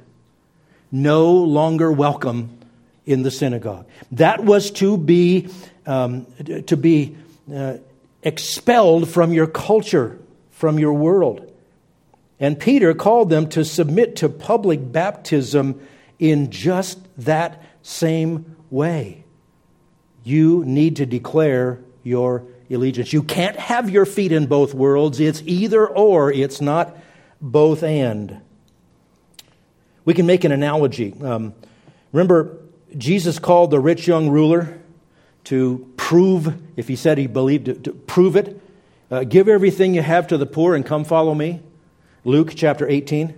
no 0.91 1.33
longer 1.33 1.91
welcome 1.91 2.57
in 3.05 3.23
the 3.23 3.31
synagogue. 3.31 3.85
That 4.11 4.43
was 4.43 4.71
to 4.71 4.97
be, 4.97 5.49
um, 5.85 6.25
to 6.67 6.77
be 6.77 7.15
uh, 7.51 7.77
expelled 8.21 9.09
from 9.09 9.33
your 9.33 9.47
culture, 9.47 10.19
from 10.51 10.79
your 10.79 10.93
world. 10.93 11.51
And 12.39 12.59
Peter 12.59 12.93
called 12.93 13.29
them 13.29 13.47
to 13.49 13.63
submit 13.63 14.17
to 14.17 14.29
public 14.29 14.91
baptism 14.91 15.79
in 16.19 16.51
just 16.51 16.99
that 17.17 17.63
same 17.81 18.55
way. 18.69 19.23
You 20.23 20.63
need 20.65 20.97
to 20.97 21.05
declare 21.05 21.79
your 22.03 22.43
allegiance. 22.69 23.13
You 23.13 23.23
can't 23.23 23.57
have 23.57 23.89
your 23.89 24.05
feet 24.05 24.31
in 24.31 24.47
both 24.47 24.73
worlds. 24.73 25.19
It's 25.19 25.41
either 25.45 25.87
or, 25.87 26.31
it's 26.31 26.61
not 26.61 26.97
both 27.41 27.83
and. 27.83 28.41
We 30.05 30.13
can 30.13 30.25
make 30.25 30.43
an 30.43 30.51
analogy. 30.51 31.13
Um, 31.21 31.53
remember, 32.11 32.57
Jesus 32.97 33.39
called 33.39 33.71
the 33.71 33.79
rich 33.79 34.07
young 34.07 34.29
ruler 34.29 34.79
to 35.45 35.92
prove, 36.13 36.61
if 36.77 36.87
he 36.87 36.95
said 36.95 37.17
he 37.17 37.25
believed 37.25 37.67
it, 37.67 37.85
to 37.85 37.91
prove 37.91 38.35
it. 38.35 38.61
Uh, 39.09 39.23
give 39.23 39.49
everything 39.49 39.95
you 39.95 40.01
have 40.03 40.27
to 40.27 40.37
the 40.37 40.45
poor 40.45 40.75
and 40.75 40.85
come 40.85 41.03
follow 41.03 41.33
me. 41.33 41.59
Luke 42.23 42.53
chapter 42.55 42.87
18. 42.87 43.33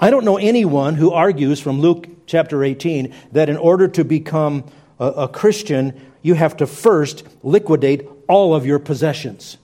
I 0.00 0.10
don't 0.10 0.24
know 0.24 0.36
anyone 0.36 0.96
who 0.96 1.12
argues 1.12 1.60
from 1.60 1.80
Luke 1.80 2.08
chapter 2.26 2.64
18 2.64 3.14
that 3.30 3.48
in 3.48 3.56
order 3.56 3.86
to 3.86 4.04
become 4.04 4.64
a, 4.98 5.06
a 5.06 5.28
Christian, 5.28 6.10
you 6.22 6.34
have 6.34 6.56
to 6.56 6.66
first 6.66 7.22
liquidate 7.44 8.08
all 8.26 8.52
of 8.52 8.66
your 8.66 8.80
possessions. 8.80 9.56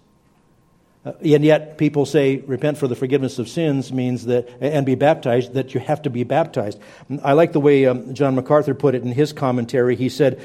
Uh, 1.04 1.14
and 1.24 1.44
yet, 1.44 1.76
people 1.76 2.06
say 2.06 2.36
repent 2.36 2.78
for 2.78 2.86
the 2.86 2.94
forgiveness 2.94 3.40
of 3.40 3.48
sins 3.48 3.92
means 3.92 4.26
that, 4.26 4.48
and 4.60 4.86
be 4.86 4.94
baptized, 4.94 5.54
that 5.54 5.74
you 5.74 5.80
have 5.80 6.02
to 6.02 6.10
be 6.10 6.22
baptized. 6.22 6.78
I 7.24 7.32
like 7.32 7.50
the 7.50 7.58
way 7.58 7.86
um, 7.86 8.14
John 8.14 8.36
MacArthur 8.36 8.74
put 8.74 8.94
it 8.94 9.02
in 9.02 9.10
his 9.10 9.32
commentary. 9.32 9.96
He 9.96 10.08
said, 10.08 10.40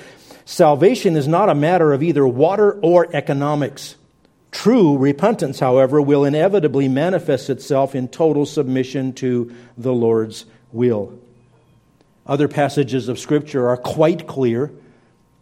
Salvation 0.48 1.18
is 1.18 1.27
not 1.27 1.50
a 1.50 1.54
matter 1.54 1.92
of 1.92 2.01
either 2.01 2.25
water 2.25 2.80
or 2.80 3.13
economics. 3.13 3.96
True 4.50 4.98
repentance, 4.98 5.60
however, 5.60 6.01
will 6.01 6.24
inevitably 6.24 6.88
manifest 6.88 7.50
itself 7.50 7.94
in 7.94 8.08
total 8.08 8.46
submission 8.46 9.12
to 9.16 9.54
the 9.77 9.92
Lord's 9.92 10.46
will. 10.72 11.20
Other 12.25 12.48
passages 12.48 13.10
of 13.10 13.20
Scripture 13.20 13.68
are 13.68 13.75
quite 13.75 14.25
clear. 14.25 14.72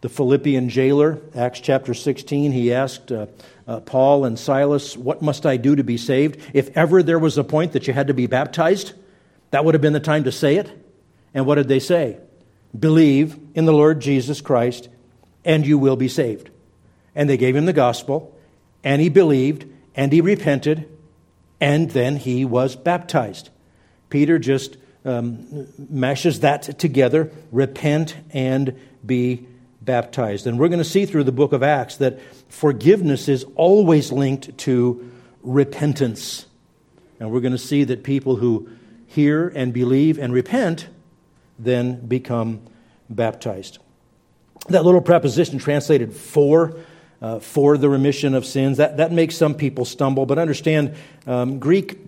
The 0.00 0.08
Philippian 0.08 0.70
jailer, 0.70 1.20
Acts 1.36 1.60
chapter 1.60 1.94
16, 1.94 2.50
he 2.50 2.72
asked 2.72 3.12
uh, 3.12 3.26
uh, 3.68 3.78
Paul 3.78 4.24
and 4.24 4.36
Silas, 4.36 4.96
What 4.96 5.22
must 5.22 5.46
I 5.46 5.56
do 5.56 5.76
to 5.76 5.84
be 5.84 5.98
saved? 5.98 6.40
If 6.52 6.76
ever 6.76 7.04
there 7.04 7.20
was 7.20 7.38
a 7.38 7.44
point 7.44 7.74
that 7.74 7.86
you 7.86 7.92
had 7.92 8.08
to 8.08 8.14
be 8.14 8.26
baptized, 8.26 8.92
that 9.52 9.64
would 9.64 9.74
have 9.74 9.82
been 9.82 9.92
the 9.92 10.00
time 10.00 10.24
to 10.24 10.32
say 10.32 10.56
it. 10.56 10.68
And 11.32 11.46
what 11.46 11.54
did 11.54 11.68
they 11.68 11.78
say? 11.78 12.18
Believe 12.76 13.38
in 13.54 13.66
the 13.66 13.72
Lord 13.72 14.00
Jesus 14.00 14.40
Christ, 14.40 14.88
and 15.46 15.66
you 15.66 15.78
will 15.78 15.96
be 15.96 16.08
saved. 16.08 16.50
And 17.14 17.30
they 17.30 17.38
gave 17.38 17.56
him 17.56 17.64
the 17.64 17.72
gospel 17.72 18.36
and 18.84 19.02
he 19.02 19.08
believed, 19.08 19.66
and 19.96 20.12
he 20.12 20.20
repented, 20.20 20.88
and 21.60 21.90
then 21.90 22.16
he 22.16 22.44
was 22.44 22.76
baptized. 22.76 23.50
Peter 24.10 24.38
just 24.38 24.76
um, 25.04 25.66
mashes 25.76 26.40
that 26.40 26.78
together 26.78 27.32
repent 27.50 28.14
and 28.30 28.78
be 29.04 29.44
baptized. 29.80 30.46
And 30.46 30.56
we're 30.56 30.68
going 30.68 30.78
to 30.78 30.84
see 30.84 31.04
through 31.04 31.24
the 31.24 31.32
book 31.32 31.52
of 31.52 31.64
Acts 31.64 31.96
that 31.96 32.20
forgiveness 32.48 33.28
is 33.28 33.44
always 33.56 34.12
linked 34.12 34.56
to 34.58 35.10
repentance. 35.42 36.46
And 37.18 37.32
we're 37.32 37.40
going 37.40 37.52
to 37.52 37.58
see 37.58 37.82
that 37.84 38.04
people 38.04 38.36
who 38.36 38.68
hear 39.06 39.48
and 39.48 39.72
believe 39.72 40.18
and 40.18 40.32
repent 40.32 40.86
then 41.58 42.06
become 42.06 42.60
baptized. 43.08 43.78
That 44.68 44.84
little 44.84 45.00
preposition 45.00 45.58
translated 45.58 46.12
for 46.12 46.76
uh, 47.20 47.40
for 47.40 47.78
the 47.78 47.88
remission 47.88 48.34
of 48.34 48.44
sins. 48.44 48.76
That, 48.76 48.98
that 48.98 49.12
makes 49.12 49.36
some 49.36 49.54
people 49.54 49.84
stumble, 49.84 50.26
but 50.26 50.38
understand 50.38 50.94
um, 51.26 51.58
Greek 51.58 51.98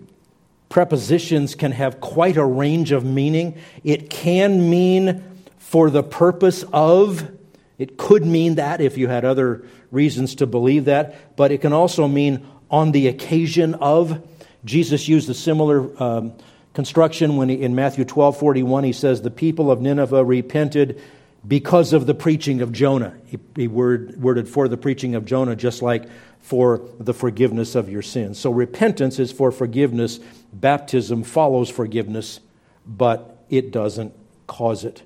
prepositions 0.69 1.55
can 1.55 1.71
have 1.71 1.99
quite 1.99 2.37
a 2.37 2.45
range 2.45 2.91
of 2.91 3.03
meaning. 3.03 3.57
It 3.83 4.09
can 4.09 4.69
mean 4.69 5.23
for 5.57 5.89
the 5.89 6.03
purpose 6.03 6.63
of, 6.71 7.31
it 7.77 7.97
could 7.97 8.25
mean 8.25 8.55
that 8.55 8.81
if 8.81 8.97
you 8.97 9.07
had 9.07 9.25
other 9.25 9.65
reasons 9.91 10.35
to 10.35 10.47
believe 10.47 10.85
that, 10.85 11.35
but 11.35 11.51
it 11.51 11.61
can 11.61 11.73
also 11.73 12.07
mean 12.07 12.45
on 12.69 12.91
the 12.91 13.07
occasion 13.07 13.73
of. 13.75 14.25
Jesus 14.63 15.07
used 15.07 15.29
a 15.29 15.33
similar 15.33 15.91
um, 16.01 16.33
construction 16.73 17.37
when 17.37 17.49
he, 17.49 17.61
in 17.61 17.75
Matthew 17.75 18.05
12 18.05 18.37
41, 18.37 18.83
he 18.83 18.93
says, 18.93 19.21
The 19.21 19.31
people 19.31 19.71
of 19.71 19.81
Nineveh 19.81 20.23
repented 20.23 21.01
because 21.47 21.93
of 21.93 22.05
the 22.05 22.13
preaching 22.13 22.61
of 22.61 22.71
Jonah. 22.71 23.15
He, 23.25 23.39
he 23.55 23.67
word, 23.67 24.21
worded 24.21 24.47
for 24.47 24.67
the 24.67 24.77
preaching 24.77 25.15
of 25.15 25.25
Jonah, 25.25 25.55
just 25.55 25.81
like 25.81 26.05
for 26.41 26.81
the 26.99 27.13
forgiveness 27.13 27.75
of 27.75 27.89
your 27.89 28.01
sins. 28.01 28.39
So 28.39 28.51
repentance 28.51 29.19
is 29.19 29.31
for 29.31 29.51
forgiveness. 29.51 30.19
Baptism 30.53 31.23
follows 31.23 31.69
forgiveness, 31.69 32.39
but 32.85 33.37
it 33.49 33.71
doesn't 33.71 34.13
cause 34.47 34.83
it. 34.83 35.03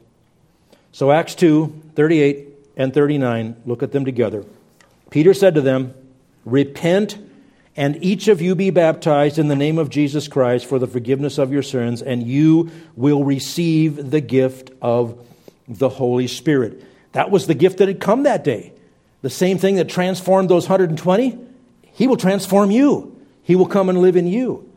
So 0.91 1.12
Acts 1.12 1.36
2 1.36 1.81
38 1.95 2.47
and 2.77 2.93
39, 2.93 3.55
look 3.65 3.84
at 3.84 3.91
them 3.91 4.05
together. 4.05 4.45
Peter 5.10 5.34
said 5.34 5.55
to 5.55 5.62
them, 5.62 5.93
Repent 6.45 7.17
and 7.75 8.03
each 8.03 8.27
of 8.27 8.41
you 8.41 8.53
be 8.55 8.69
baptized 8.69 9.39
in 9.39 9.47
the 9.47 9.55
name 9.55 9.79
of 9.79 9.89
Jesus 9.89 10.27
Christ 10.27 10.65
for 10.65 10.77
the 10.77 10.88
forgiveness 10.88 11.39
of 11.39 11.51
your 11.51 11.63
sins, 11.63 12.01
and 12.01 12.27
you 12.27 12.69
will 12.95 13.23
receive 13.23 14.12
the 14.12 14.21
gift 14.21 14.69
of 14.81 15.17
the 15.67 15.89
Holy 15.89 16.28
Spirit. 16.28 16.84
That 17.13 17.32
was 17.32 17.47
the 17.47 17.54
gift 17.54 17.78
that 17.78 17.88
had 17.88 17.99
come 17.99 18.23
that 18.23 18.43
day. 18.43 18.73
The 19.21 19.30
same 19.30 19.58
thing 19.58 19.76
that 19.76 19.89
transformed 19.89 20.49
those 20.49 20.67
120, 20.67 21.38
He 21.93 22.08
will 22.08 22.17
transform 22.17 22.71
you. 22.71 23.15
He 23.43 23.56
will 23.56 23.67
come 23.67 23.89
and 23.89 23.99
live 23.99 24.15
in 24.15 24.28
you. 24.28 24.69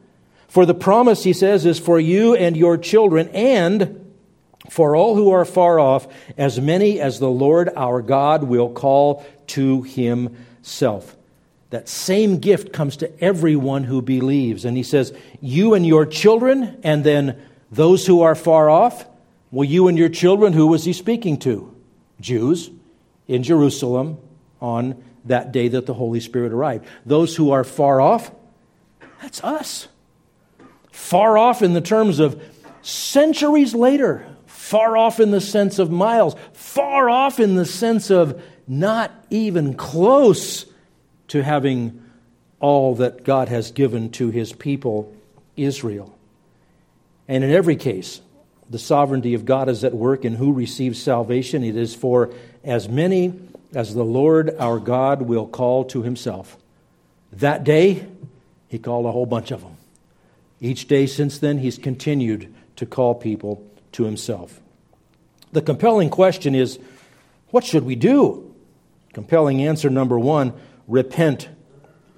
For 0.48 0.64
the 0.64 0.74
promise, 0.74 1.24
He 1.24 1.32
says, 1.32 1.66
is 1.66 1.78
for 1.78 1.98
you 1.98 2.34
and 2.34 2.56
your 2.56 2.76
children 2.76 3.28
and 3.30 4.02
for 4.70 4.96
all 4.96 5.14
who 5.14 5.30
are 5.30 5.44
far 5.44 5.78
off, 5.78 6.08
as 6.36 6.60
many 6.60 7.00
as 7.00 7.18
the 7.18 7.30
Lord 7.30 7.70
our 7.76 8.02
God 8.02 8.44
will 8.44 8.70
call 8.70 9.24
to 9.48 9.82
Himself. 9.82 11.16
That 11.70 11.88
same 11.88 12.38
gift 12.38 12.72
comes 12.72 12.96
to 12.98 13.22
everyone 13.22 13.84
who 13.84 14.02
believes. 14.02 14.64
And 14.64 14.76
He 14.76 14.82
says, 14.82 15.12
You 15.40 15.74
and 15.74 15.86
your 15.86 16.06
children, 16.06 16.78
and 16.82 17.04
then 17.04 17.40
those 17.70 18.06
who 18.06 18.22
are 18.22 18.34
far 18.34 18.70
off 18.70 19.04
well, 19.50 19.64
you 19.64 19.88
and 19.88 19.96
your 19.96 20.08
children, 20.08 20.52
who 20.52 20.66
was 20.66 20.84
he 20.84 20.92
speaking 20.92 21.38
to? 21.40 21.74
Jews 22.20 22.70
in 23.28 23.42
Jerusalem 23.42 24.18
on 24.60 25.02
that 25.24 25.52
day 25.52 25.68
that 25.68 25.86
the 25.86 25.94
Holy 25.94 26.20
Spirit 26.20 26.52
arrived. 26.52 26.86
Those 27.04 27.36
who 27.36 27.50
are 27.50 27.64
far 27.64 28.00
off, 28.00 28.30
that's 29.20 29.42
us. 29.42 29.88
Far 30.90 31.36
off 31.36 31.62
in 31.62 31.72
the 31.74 31.80
terms 31.80 32.18
of 32.18 32.40
centuries 32.82 33.74
later, 33.74 34.26
far 34.46 34.96
off 34.96 35.20
in 35.20 35.30
the 35.30 35.40
sense 35.40 35.78
of 35.78 35.90
miles, 35.90 36.36
far 36.52 37.10
off 37.10 37.38
in 37.38 37.56
the 37.56 37.66
sense 37.66 38.10
of 38.10 38.42
not 38.66 39.12
even 39.30 39.74
close 39.74 40.66
to 41.28 41.42
having 41.42 42.02
all 42.60 42.94
that 42.96 43.24
God 43.24 43.48
has 43.48 43.70
given 43.70 44.10
to 44.12 44.30
his 44.30 44.52
people, 44.52 45.14
Israel. 45.56 46.16
And 47.28 47.44
in 47.44 47.50
every 47.50 47.76
case, 47.76 48.20
the 48.68 48.78
sovereignty 48.78 49.34
of 49.34 49.44
God 49.44 49.68
is 49.68 49.84
at 49.84 49.94
work 49.94 50.24
in 50.24 50.34
who 50.34 50.52
receives 50.52 51.00
salvation. 51.00 51.62
It 51.62 51.76
is 51.76 51.94
for 51.94 52.32
as 52.64 52.88
many 52.88 53.32
as 53.74 53.94
the 53.94 54.04
Lord 54.04 54.54
our 54.58 54.78
God 54.78 55.22
will 55.22 55.46
call 55.46 55.84
to 55.86 56.02
himself. 56.02 56.56
That 57.32 57.64
day, 57.64 58.06
he 58.68 58.78
called 58.78 59.06
a 59.06 59.12
whole 59.12 59.26
bunch 59.26 59.50
of 59.50 59.62
them. 59.62 59.76
Each 60.60 60.88
day 60.88 61.06
since 61.06 61.38
then, 61.38 61.58
he's 61.58 61.78
continued 61.78 62.52
to 62.76 62.86
call 62.86 63.14
people 63.14 63.64
to 63.92 64.04
himself. 64.04 64.60
The 65.52 65.62
compelling 65.62 66.10
question 66.10 66.54
is 66.54 66.78
what 67.50 67.64
should 67.64 67.84
we 67.84 67.94
do? 67.94 68.54
Compelling 69.12 69.62
answer 69.62 69.88
number 69.88 70.18
one 70.18 70.52
repent 70.88 71.48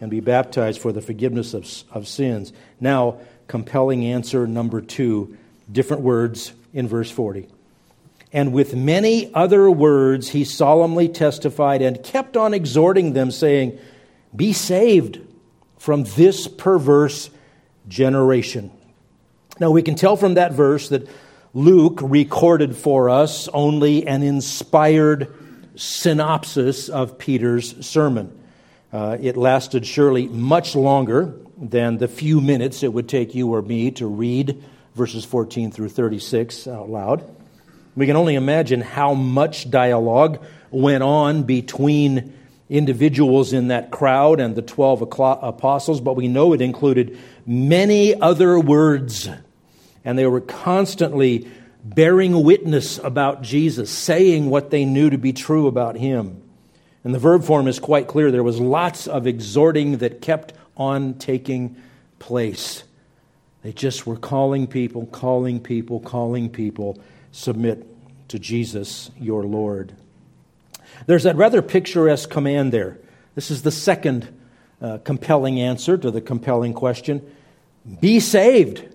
and 0.00 0.11
be 0.11 0.20
baptized 0.20 0.80
for 0.80 0.92
the 0.92 1.00
forgiveness 1.00 1.54
of, 1.54 1.68
of 1.90 2.08
sins. 2.08 2.52
Now, 2.80 3.18
compelling 3.46 4.04
answer 4.04 4.46
number 4.46 4.80
two 4.80 5.37
different 5.70 6.02
words 6.02 6.52
in 6.72 6.88
verse 6.88 7.11
40. 7.11 7.48
And 8.33 8.52
with 8.52 8.74
many 8.74 9.33
other 9.35 9.70
words, 9.70 10.28
he 10.28 10.44
solemnly 10.44 11.09
testified 11.09 11.81
and 11.81 12.02
kept 12.02 12.37
on 12.37 12.52
exhorting 12.52 13.14
them, 13.14 13.31
saying, 13.31 13.78
Be 14.37 14.52
saved 14.52 15.20
from 15.78 16.04
this 16.04 16.46
perverse 16.46 17.31
generation. 17.88 18.70
Now, 19.59 19.70
we 19.70 19.83
can 19.83 19.94
tell 19.94 20.16
from 20.16 20.35
that 20.35 20.52
verse 20.52 20.90
that 20.90 21.09
Luke 21.54 22.00
recorded 22.02 22.76
for 22.76 23.09
us 23.09 23.48
only 23.48 24.07
an 24.07 24.22
inspired 24.22 25.33
synopsis 25.74 26.88
of 26.88 27.18
Peter's 27.18 27.87
sermon. 27.87 28.38
Uh, 28.92 29.16
it 29.20 29.37
lasted 29.37 29.87
surely 29.87 30.28
much 30.28 30.76
longer 30.76 31.35
than 31.57 31.98
the 31.98 32.09
few 32.09 32.40
minutes 32.40 32.83
it 32.83 32.92
would 32.92 33.09
take 33.09 33.35
you 33.35 33.52
or 33.54 33.62
me 33.62 33.90
to 33.92 34.07
read 34.07 34.62
verses 34.98 35.24
14 35.24 35.70
through 35.70 35.88
36 35.88 36.66
out 36.68 36.90
loud. 36.90 37.24
We 37.96 38.06
can 38.06 38.16
only 38.16 38.34
imagine 38.34 38.80
how 38.82 39.14
much 39.14 39.70
dialogue 39.70 40.44
went 40.70 41.02
on 41.02 41.44
between 41.44 42.34
individuals 42.68 43.52
in 43.54 43.68
that 43.68 43.90
crowd 43.90 44.40
and 44.40 44.54
the 44.54 44.62
12 44.62 45.02
apostles, 45.02 46.00
but 46.00 46.14
we 46.14 46.28
know 46.28 46.52
it 46.52 46.61
included 46.61 47.18
many 47.46 48.20
other 48.20 48.61
words. 48.61 49.28
And 50.04 50.18
they 50.18 50.26
were 50.26 50.42
constantly 50.42 51.50
bearing 51.82 52.42
witness 52.42 52.98
about 52.98 53.42
Jesus, 53.42 53.90
saying 53.90 54.50
what 54.50 54.70
they 54.70 54.84
knew 54.84 55.11
to 55.11 55.18
be 55.18 55.32
true 55.32 55.66
about 55.66 55.96
him. 55.96 56.42
And 57.04 57.14
the 57.14 57.18
verb 57.18 57.44
form 57.44 57.68
is 57.68 57.78
quite 57.78 58.08
clear. 58.08 58.30
There 58.30 58.42
was 58.42 58.61
lots 58.61 59.06
of 59.06 59.26
exhorting 59.26 59.98
that 59.98 60.20
kept 60.20 60.52
on 60.76 61.14
taking 61.14 61.76
place. 62.18 62.84
They 63.68 63.74
just 63.74 64.07
were 64.07 64.16
calling 64.16 64.66
people, 64.66 65.04
calling 65.04 65.61
people, 65.61 66.00
calling 66.00 66.48
people, 66.48 66.98
submit 67.33 67.87
to 68.28 68.38
Jesus, 68.38 69.11
your 69.20 69.44
Lord. 69.44 69.92
There's 71.04 71.24
that 71.24 71.37
rather 71.37 71.61
picturesque 71.61 72.31
command 72.31 72.72
there. 72.72 72.96
This 73.35 73.50
is 73.50 73.61
the 73.61 73.70
second 73.70 74.35
uh, 74.81 75.00
compelling 75.04 75.61
answer 75.61 75.98
to 75.98 76.11
the 76.11 76.22
compelling 76.22 76.72
question 76.72 77.20
Be 78.00 78.20
saved. 78.20 78.88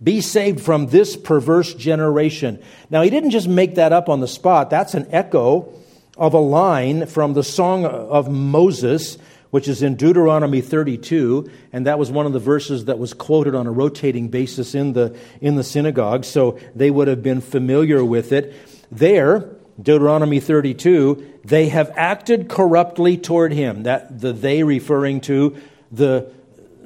Be 0.00 0.20
saved 0.20 0.60
from 0.60 0.86
this 0.86 1.16
perverse 1.16 1.74
generation. 1.74 2.62
Now, 2.88 3.02
he 3.02 3.10
didn't 3.10 3.30
just 3.30 3.48
make 3.48 3.74
that 3.74 3.92
up 3.92 4.08
on 4.08 4.20
the 4.20 4.28
spot. 4.28 4.70
That's 4.70 4.94
an 4.94 5.08
echo 5.10 5.72
of 6.16 6.34
a 6.34 6.38
line 6.38 7.06
from 7.06 7.32
the 7.34 7.42
Song 7.42 7.84
of 7.84 8.30
Moses, 8.30 9.18
which 9.52 9.68
is 9.68 9.82
in 9.82 9.96
Deuteronomy 9.96 10.62
32, 10.62 11.48
and 11.72 11.86
that 11.86 11.98
was 11.98 12.10
one 12.10 12.24
of 12.24 12.32
the 12.32 12.40
verses 12.40 12.86
that 12.86 12.98
was 12.98 13.12
quoted 13.12 13.54
on 13.54 13.66
a 13.66 13.70
rotating 13.70 14.28
basis 14.28 14.74
in 14.74 14.94
the, 14.94 15.14
in 15.40 15.56
the 15.56 15.62
synagogue, 15.62 16.24
so 16.24 16.58
they 16.74 16.90
would 16.90 17.06
have 17.06 17.22
been 17.22 17.40
familiar 17.40 18.02
with 18.02 18.32
it. 18.32 18.54
There, 18.90 19.54
Deuteronomy 19.80 20.40
32, 20.40 21.40
they 21.44 21.68
have 21.68 21.92
acted 21.96 22.48
corruptly 22.48 23.18
toward 23.18 23.52
him. 23.52 23.82
That 23.82 24.20
the 24.20 24.32
they 24.32 24.62
referring 24.62 25.20
to 25.22 25.56
the, 25.90 26.32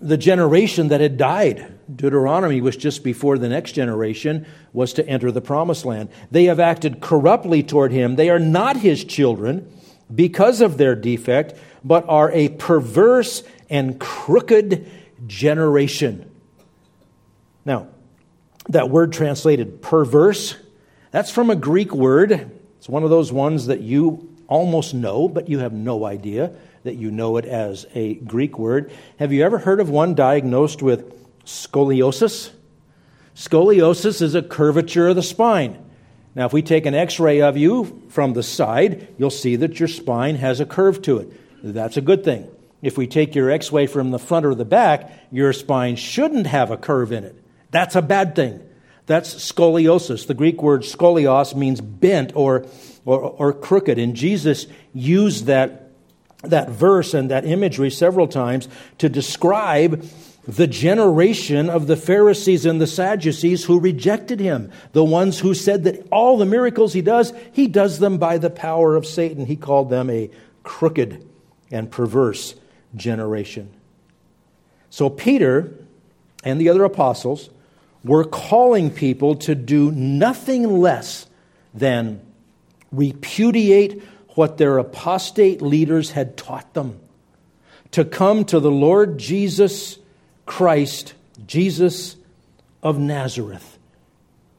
the 0.02 0.16
generation 0.16 0.88
that 0.88 1.00
had 1.00 1.16
died 1.16 1.72
Deuteronomy 1.94 2.60
was 2.60 2.76
just 2.76 3.04
before 3.04 3.38
the 3.38 3.48
next 3.48 3.72
generation 3.72 4.46
was 4.72 4.92
to 4.94 5.08
enter 5.08 5.30
the 5.30 5.40
promised 5.40 5.84
land. 5.84 6.08
They 6.30 6.44
have 6.44 6.58
acted 6.58 7.00
corruptly 7.00 7.62
toward 7.62 7.92
him. 7.92 8.16
They 8.16 8.28
are 8.28 8.40
not 8.40 8.76
his 8.76 9.04
children 9.04 9.70
because 10.12 10.60
of 10.60 10.78
their 10.78 10.94
defect, 10.94 11.54
but 11.86 12.04
are 12.08 12.30
a 12.32 12.48
perverse 12.48 13.42
and 13.70 13.98
crooked 14.00 14.90
generation. 15.26 16.30
Now, 17.64 17.88
that 18.68 18.90
word 18.90 19.12
translated 19.12 19.82
perverse, 19.82 20.56
that's 21.10 21.30
from 21.30 21.50
a 21.50 21.56
Greek 21.56 21.92
word. 21.92 22.50
It's 22.78 22.88
one 22.88 23.04
of 23.04 23.10
those 23.10 23.32
ones 23.32 23.66
that 23.66 23.80
you 23.80 24.34
almost 24.48 24.94
know, 24.94 25.28
but 25.28 25.48
you 25.48 25.60
have 25.60 25.72
no 25.72 26.04
idea 26.04 26.52
that 26.82 26.94
you 26.94 27.10
know 27.10 27.36
it 27.36 27.44
as 27.44 27.86
a 27.94 28.14
Greek 28.14 28.58
word. 28.58 28.92
Have 29.18 29.32
you 29.32 29.44
ever 29.44 29.58
heard 29.58 29.80
of 29.80 29.88
one 29.88 30.14
diagnosed 30.14 30.82
with 30.82 31.16
scoliosis. 31.46 32.50
Scoliosis 33.34 34.20
is 34.20 34.34
a 34.34 34.42
curvature 34.42 35.08
of 35.08 35.16
the 35.16 35.22
spine. 35.22 35.82
Now, 36.34 36.44
if 36.46 36.52
we 36.52 36.60
take 36.60 36.84
an 36.84 36.94
x 36.94 37.18
ray 37.18 37.40
of 37.40 37.56
you 37.56 38.02
from 38.08 38.34
the 38.34 38.42
side, 38.42 39.08
you'll 39.16 39.30
see 39.30 39.56
that 39.56 39.78
your 39.78 39.88
spine 39.88 40.36
has 40.36 40.60
a 40.60 40.66
curve 40.66 41.00
to 41.02 41.18
it. 41.18 41.32
That's 41.72 41.96
a 41.96 42.02
good 42.02 42.24
thing. 42.24 42.48
If 42.82 42.98
we 42.98 43.06
take 43.06 43.34
your 43.34 43.50
x 43.50 43.72
ray 43.72 43.86
from 43.86 44.10
the 44.10 44.18
front 44.18 44.46
or 44.46 44.54
the 44.54 44.64
back, 44.64 45.10
your 45.32 45.52
spine 45.52 45.96
shouldn't 45.96 46.46
have 46.46 46.70
a 46.70 46.76
curve 46.76 47.12
in 47.12 47.24
it. 47.24 47.34
That's 47.70 47.96
a 47.96 48.02
bad 48.02 48.36
thing. 48.36 48.62
That's 49.06 49.34
scoliosis. 49.34 50.26
The 50.26 50.34
Greek 50.34 50.62
word 50.62 50.82
scolios 50.82 51.54
means 51.54 51.80
bent 51.80 52.32
or, 52.34 52.66
or, 53.04 53.20
or 53.20 53.52
crooked. 53.52 53.98
And 53.98 54.14
Jesus 54.14 54.66
used 54.92 55.46
that, 55.46 55.90
that 56.42 56.70
verse 56.70 57.14
and 57.14 57.30
that 57.30 57.44
imagery 57.44 57.90
several 57.90 58.28
times 58.28 58.68
to 58.98 59.08
describe 59.08 60.04
the 60.46 60.66
generation 60.66 61.68
of 61.68 61.86
the 61.86 61.96
Pharisees 61.96 62.66
and 62.66 62.80
the 62.80 62.86
Sadducees 62.86 63.64
who 63.64 63.80
rejected 63.80 64.38
him, 64.38 64.70
the 64.92 65.04
ones 65.04 65.40
who 65.40 65.54
said 65.54 65.84
that 65.84 66.06
all 66.12 66.38
the 66.38 66.44
miracles 66.44 66.92
he 66.92 67.02
does, 67.02 67.32
he 67.52 67.66
does 67.66 67.98
them 67.98 68.18
by 68.18 68.38
the 68.38 68.50
power 68.50 68.94
of 68.94 69.06
Satan. 69.06 69.46
He 69.46 69.56
called 69.56 69.90
them 69.90 70.08
a 70.08 70.30
crooked 70.62 71.25
and 71.70 71.90
perverse 71.90 72.54
generation. 72.94 73.70
So 74.90 75.10
Peter 75.10 75.74
and 76.44 76.60
the 76.60 76.68
other 76.68 76.84
apostles 76.84 77.50
were 78.04 78.24
calling 78.24 78.90
people 78.90 79.34
to 79.36 79.54
do 79.54 79.90
nothing 79.90 80.78
less 80.80 81.26
than 81.74 82.20
repudiate 82.92 84.02
what 84.30 84.58
their 84.58 84.78
apostate 84.78 85.60
leaders 85.60 86.10
had 86.10 86.36
taught 86.36 86.72
them, 86.74 87.00
to 87.90 88.04
come 88.04 88.44
to 88.44 88.60
the 88.60 88.70
Lord 88.70 89.18
Jesus 89.18 89.98
Christ, 90.44 91.14
Jesus 91.46 92.16
of 92.82 92.98
Nazareth. 92.98 93.78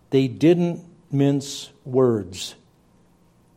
They 0.10 0.28
didn't 0.28 0.84
mince 1.12 1.70
words. 1.86 2.56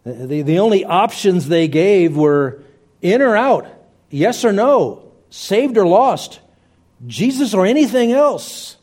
The, 0.04 0.42
the 0.42 0.58
only 0.58 0.84
options 0.84 1.48
they 1.48 1.68
gave 1.68 2.16
were 2.16 2.62
in 3.02 3.22
or 3.22 3.36
out, 3.36 3.66
yes 4.10 4.44
or 4.44 4.52
no, 4.52 5.12
saved 5.30 5.76
or 5.76 5.86
lost, 5.86 6.40
Jesus 7.06 7.54
or 7.54 7.66
anything 7.66 8.12
else. 8.12 8.76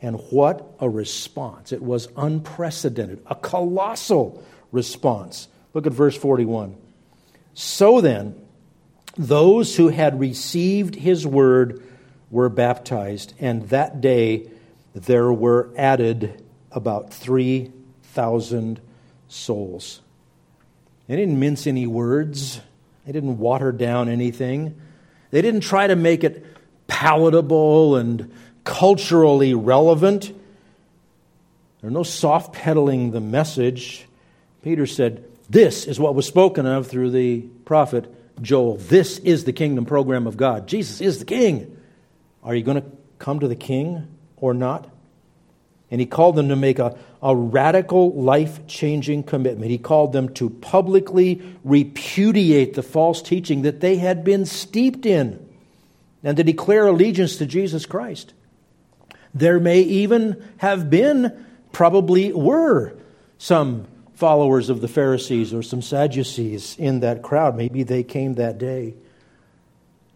And 0.00 0.16
what 0.30 0.74
a 0.80 0.88
response. 0.88 1.72
It 1.72 1.82
was 1.82 2.08
unprecedented, 2.16 3.22
a 3.26 3.34
colossal 3.34 4.42
response. 4.72 5.48
Look 5.74 5.86
at 5.86 5.92
verse 5.92 6.16
41. 6.16 6.76
So 7.54 8.00
then, 8.00 8.34
those 9.16 9.76
who 9.76 9.88
had 9.88 10.18
received 10.18 10.94
his 10.94 11.26
word 11.26 11.82
were 12.30 12.48
baptized, 12.48 13.34
and 13.38 13.68
that 13.68 14.00
day 14.00 14.48
there 14.94 15.32
were 15.32 15.70
added 15.76 16.42
about 16.70 17.12
3,000 17.12 18.80
souls. 19.28 20.00
They 21.06 21.16
didn't 21.16 21.38
mince 21.38 21.66
any 21.66 21.86
words, 21.86 22.60
they 23.06 23.12
didn't 23.12 23.38
water 23.38 23.72
down 23.72 24.08
anything, 24.08 24.80
they 25.30 25.42
didn't 25.42 25.62
try 25.62 25.86
to 25.86 25.96
make 25.96 26.24
it 26.24 26.46
palatable 26.86 27.96
and 27.96 28.32
culturally 28.64 29.54
relevant. 29.54 30.32
There's 31.80 31.92
no 31.92 32.02
soft 32.02 32.52
pedaling 32.52 33.10
the 33.10 33.20
message. 33.20 34.06
Peter 34.62 34.86
said, 34.86 35.24
This 35.50 35.86
is 35.86 35.98
what 35.98 36.14
was 36.14 36.26
spoken 36.26 36.66
of 36.66 36.86
through 36.86 37.10
the 37.10 37.40
prophet 37.64 38.12
Joel. 38.40 38.76
This 38.76 39.18
is 39.18 39.44
the 39.44 39.52
kingdom 39.52 39.84
program 39.84 40.26
of 40.26 40.36
God. 40.36 40.68
Jesus 40.68 41.00
is 41.00 41.18
the 41.18 41.24
king. 41.24 41.76
Are 42.42 42.54
you 42.54 42.62
going 42.62 42.80
to 42.80 42.88
come 43.18 43.40
to 43.40 43.48
the 43.48 43.56
king 43.56 44.06
or 44.36 44.54
not? 44.54 44.88
And 45.92 46.00
he 46.00 46.06
called 46.06 46.36
them 46.36 46.48
to 46.48 46.56
make 46.56 46.78
a, 46.78 46.98
a 47.22 47.36
radical, 47.36 48.14
life 48.14 48.66
changing 48.66 49.24
commitment. 49.24 49.70
He 49.70 49.76
called 49.76 50.14
them 50.14 50.32
to 50.34 50.48
publicly 50.48 51.42
repudiate 51.64 52.72
the 52.72 52.82
false 52.82 53.20
teaching 53.20 53.62
that 53.62 53.80
they 53.80 53.96
had 53.96 54.24
been 54.24 54.46
steeped 54.46 55.04
in 55.04 55.46
and 56.24 56.38
to 56.38 56.42
declare 56.42 56.86
allegiance 56.86 57.36
to 57.36 57.46
Jesus 57.46 57.84
Christ. 57.84 58.32
There 59.34 59.60
may 59.60 59.80
even 59.80 60.42
have 60.56 60.88
been, 60.88 61.44
probably 61.72 62.32
were, 62.32 62.94
some 63.36 63.86
followers 64.14 64.70
of 64.70 64.80
the 64.80 64.88
Pharisees 64.88 65.52
or 65.52 65.62
some 65.62 65.82
Sadducees 65.82 66.74
in 66.78 67.00
that 67.00 67.20
crowd. 67.20 67.54
Maybe 67.54 67.82
they 67.82 68.02
came 68.02 68.36
that 68.36 68.56
day. 68.56 68.94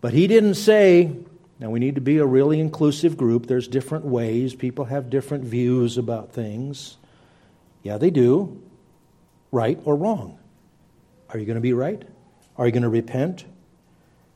But 0.01 0.15
he 0.15 0.27
didn't 0.27 0.55
say, 0.55 1.13
now, 1.59 1.71
we 1.71 1.81
need 1.81 1.95
to 1.95 2.03
be 2.03 2.19
a 2.19 2.27
really 2.27 2.61
inclusive 2.61 3.17
group. 3.17 3.47
There's 3.47 3.67
different 3.67 4.05
ways. 4.05 4.55
People 4.55 4.87
have 4.87 5.09
different 5.09 5.45
views 5.45 5.97
about 5.97 6.33
things. 6.33 6.99
Yeah, 7.83 7.97
they 7.97 8.11
do. 8.11 8.63
Right 9.51 9.81
or 9.85 9.97
wrong? 9.97 10.39
Are 11.31 11.39
you 11.39 11.47
going 11.47 11.57
to 11.57 11.63
be 11.63 11.73
right? 11.73 12.03
Are 12.59 12.67
you 12.67 12.73
going 12.73 12.83
to 12.83 12.91
repent? 12.91 13.47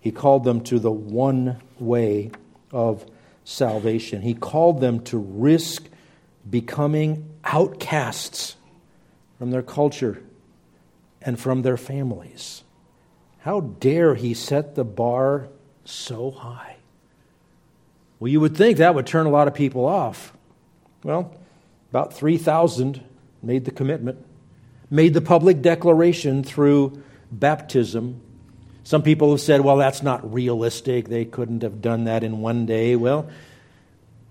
He 0.00 0.12
called 0.12 0.44
them 0.44 0.62
to 0.62 0.78
the 0.78 0.90
one 0.90 1.60
way 1.78 2.30
of 2.72 3.04
salvation. 3.44 4.22
He 4.22 4.32
called 4.32 4.80
them 4.80 5.00
to 5.04 5.18
risk 5.18 5.84
becoming 6.48 7.28
outcasts 7.44 8.56
from 9.38 9.50
their 9.50 9.62
culture 9.62 10.22
and 11.20 11.38
from 11.38 11.62
their 11.62 11.76
families. 11.76 12.62
How 13.40 13.60
dare 13.60 14.14
he 14.14 14.32
set 14.32 14.74
the 14.74 14.84
bar 14.84 15.48
so 15.84 16.30
high? 16.30 16.76
Well, 18.20 18.30
you 18.30 18.38
would 18.40 18.54
think 18.54 18.78
that 18.78 18.94
would 18.94 19.06
turn 19.06 19.24
a 19.24 19.30
lot 19.30 19.48
of 19.48 19.54
people 19.54 19.86
off. 19.86 20.34
Well, 21.02 21.34
about 21.88 22.12
3,000 22.12 23.02
made 23.42 23.64
the 23.64 23.70
commitment, 23.70 24.24
made 24.90 25.14
the 25.14 25.22
public 25.22 25.62
declaration 25.62 26.44
through 26.44 27.02
baptism. 27.32 28.20
Some 28.84 29.02
people 29.02 29.30
have 29.30 29.40
said, 29.40 29.62
well, 29.62 29.78
that's 29.78 30.02
not 30.02 30.32
realistic. 30.34 31.08
They 31.08 31.24
couldn't 31.24 31.62
have 31.62 31.80
done 31.80 32.04
that 32.04 32.22
in 32.22 32.40
one 32.40 32.66
day. 32.66 32.94
Well, 32.94 33.30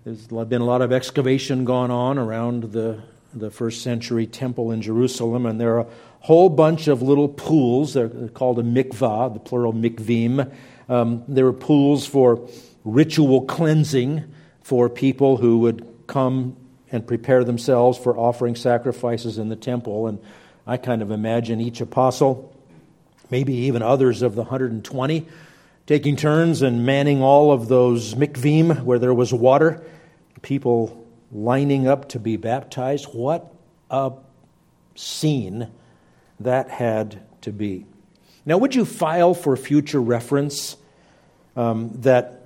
there's 0.04 0.26
been 0.26 0.60
a 0.60 0.64
lot 0.64 0.82
of 0.82 0.92
excavation 0.92 1.64
going 1.64 1.90
on 1.90 2.16
around 2.16 2.72
the, 2.72 3.02
the 3.34 3.50
first 3.50 3.82
century 3.82 4.26
temple 4.26 4.70
in 4.70 4.82
Jerusalem, 4.82 5.46
and 5.46 5.60
there 5.60 5.78
are 5.78 5.80
a 5.80 5.86
whole 6.20 6.48
bunch 6.48 6.86
of 6.86 7.02
little 7.02 7.28
pools. 7.28 7.94
They're 7.94 8.08
called 8.28 8.60
a 8.60 8.62
mikvah, 8.62 9.34
the 9.34 9.40
plural 9.40 9.72
mikvim. 9.72 10.52
Um, 10.88 11.24
there 11.26 11.46
are 11.46 11.52
pools 11.52 12.06
for 12.06 12.48
ritual 12.84 13.42
cleansing 13.42 14.32
for 14.62 14.88
people 14.88 15.36
who 15.36 15.58
would 15.58 15.86
come 16.06 16.56
and 16.92 17.06
prepare 17.06 17.44
themselves 17.44 17.98
for 17.98 18.16
offering 18.16 18.56
sacrifices 18.56 19.38
in 19.38 19.48
the 19.48 19.56
temple. 19.56 20.06
And 20.06 20.18
I 20.66 20.76
kind 20.76 21.02
of 21.02 21.10
imagine 21.10 21.60
each 21.60 21.80
apostle, 21.80 22.54
maybe 23.30 23.54
even 23.54 23.82
others 23.82 24.22
of 24.22 24.34
the 24.34 24.42
120, 24.42 25.26
taking 25.86 26.16
turns 26.16 26.62
and 26.62 26.84
manning 26.84 27.22
all 27.22 27.52
of 27.52 27.68
those 27.68 28.14
mikvim 28.14 28.82
where 28.82 28.98
there 28.98 29.14
was 29.14 29.32
water, 29.32 29.82
people 30.42 31.06
lining 31.32 31.86
up 31.86 32.08
to 32.10 32.18
be 32.18 32.36
baptized. 32.36 33.06
What 33.06 33.52
a 33.90 34.12
scene 34.94 35.68
that 36.40 36.70
had 36.70 37.20
to 37.42 37.52
be. 37.52 37.86
Now, 38.44 38.58
would 38.58 38.74
you 38.74 38.84
file 38.84 39.34
for 39.34 39.56
future 39.56 40.00
reference 40.00 40.76
um, 41.56 41.90
that 42.00 42.39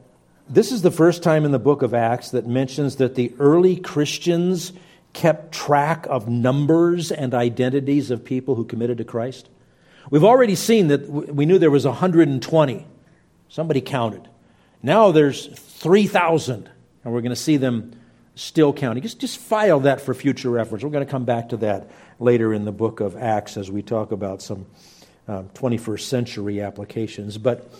this 0.48 0.72
is 0.72 0.82
the 0.82 0.90
first 0.90 1.22
time 1.22 1.44
in 1.44 1.52
the 1.52 1.58
book 1.58 1.82
of 1.82 1.94
Acts 1.94 2.30
that 2.30 2.46
mentions 2.46 2.96
that 2.96 3.14
the 3.14 3.32
early 3.38 3.76
Christians 3.76 4.72
kept 5.14 5.52
track 5.52 6.06
of 6.10 6.28
numbers 6.28 7.10
and 7.10 7.32
identities 7.32 8.10
of 8.10 8.24
people 8.24 8.54
who 8.54 8.64
committed 8.64 8.98
to 8.98 9.04
Christ? 9.04 9.48
We've 10.10 10.24
already 10.24 10.54
seen 10.54 10.88
that 10.88 11.08
we 11.08 11.46
knew 11.46 11.58
there 11.58 11.70
was 11.70 11.86
120. 11.86 12.86
Somebody 13.48 13.80
counted. 13.80 14.28
Now 14.82 15.12
there's 15.12 15.46
3,000, 15.46 16.68
and 17.04 17.12
we're 17.12 17.22
going 17.22 17.30
to 17.30 17.36
see 17.36 17.56
them 17.56 17.92
still 18.34 18.72
counting. 18.72 19.02
Just, 19.02 19.20
just 19.20 19.38
file 19.38 19.80
that 19.80 20.00
for 20.00 20.12
future 20.12 20.50
reference. 20.50 20.84
We're 20.84 20.90
going 20.90 21.06
to 21.06 21.10
come 21.10 21.24
back 21.24 21.50
to 21.50 21.56
that 21.58 21.90
later 22.18 22.52
in 22.52 22.64
the 22.64 22.72
book 22.72 23.00
of 23.00 23.16
Acts 23.16 23.56
as 23.56 23.70
we 23.70 23.80
talk 23.80 24.12
about 24.12 24.42
some 24.42 24.66
um, 25.26 25.48
21st 25.54 26.00
century 26.00 26.60
applications. 26.60 27.38
But 27.38 27.70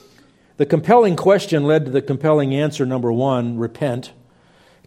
the 0.57 0.67
compelling 0.67 1.17
question 1.17 1.65
led 1.65 1.87
to 1.87 1.91
the 1.91 2.03
compelling 2.03 2.55
answer 2.55 2.87
number 2.87 3.13
one 3.13 3.59
repent. 3.59 4.13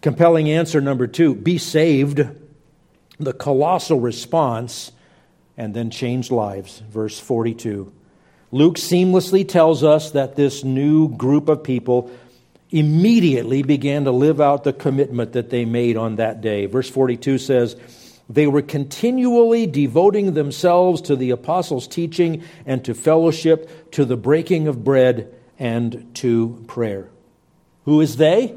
Compelling 0.02 0.50
answer 0.50 0.80
number 0.80 1.08
two 1.08 1.36
be 1.36 1.58
saved. 1.58 2.26
The 3.20 3.34
colossal 3.34 4.00
response, 4.00 4.92
and 5.58 5.74
then 5.74 5.90
change 5.90 6.30
lives. 6.30 6.84
Verse 6.90 7.20
42. 7.20 7.92
Luke 8.52 8.76
seamlessly 8.76 9.48
tells 9.48 9.84
us 9.84 10.12
that 10.12 10.36
this 10.36 10.64
new 10.64 11.10
group 11.10 11.50
of 11.50 11.64
people 11.64 12.12
immediately 12.70 13.64
began 13.64 14.06
to 14.06 14.12
live 14.12 14.40
out 14.40 14.64
the 14.64 14.74
commitment 14.74 15.34
that 15.34 15.50
they 15.50 15.66
made 15.66 15.98
on 15.98 16.18
that 16.18 16.42
day. 16.42 16.66
Verse 16.66 16.90
42 16.90 17.40
says, 17.40 17.76
They 18.30 18.48
were 18.48 18.62
continually 18.62 19.66
devoting 19.68 20.34
themselves 20.34 21.02
to 21.04 21.16
the 21.16 21.32
apostles' 21.32 21.88
teaching 21.88 22.44
and 22.66 22.86
to 22.86 22.94
fellowship, 22.94 23.92
to 23.92 24.06
the 24.06 24.18
breaking 24.18 24.68
of 24.68 24.84
bread, 24.84 25.34
and 25.60 26.14
to 26.16 26.64
prayer. 26.68 27.10
Who 27.86 28.02
is 28.02 28.18
they? 28.18 28.56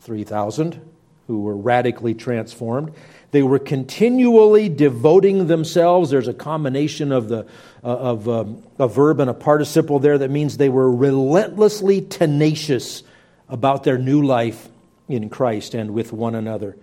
3,000 0.00 0.80
who 1.26 1.40
were 1.42 1.56
radically 1.56 2.14
transformed. 2.14 2.92
They 3.30 3.42
were 3.42 3.58
continually 3.58 4.68
devoting 4.68 5.46
themselves. 5.46 6.10
There's 6.10 6.28
a 6.28 6.34
combination 6.34 7.12
of, 7.12 7.28
the, 7.28 7.46
uh, 7.82 7.86
of 7.86 8.28
um, 8.28 8.62
a 8.78 8.88
verb 8.88 9.20
and 9.20 9.30
a 9.30 9.34
participle 9.34 9.98
there 9.98 10.18
that 10.18 10.30
means 10.30 10.56
they 10.56 10.68
were 10.68 10.90
relentlessly 10.90 12.02
tenacious 12.02 13.02
about 13.48 13.84
their 13.84 13.98
new 13.98 14.22
life 14.22 14.68
in 15.08 15.30
Christ 15.30 15.74
and 15.74 15.92
with 15.92 16.12
one 16.12 16.34
another. 16.34 16.76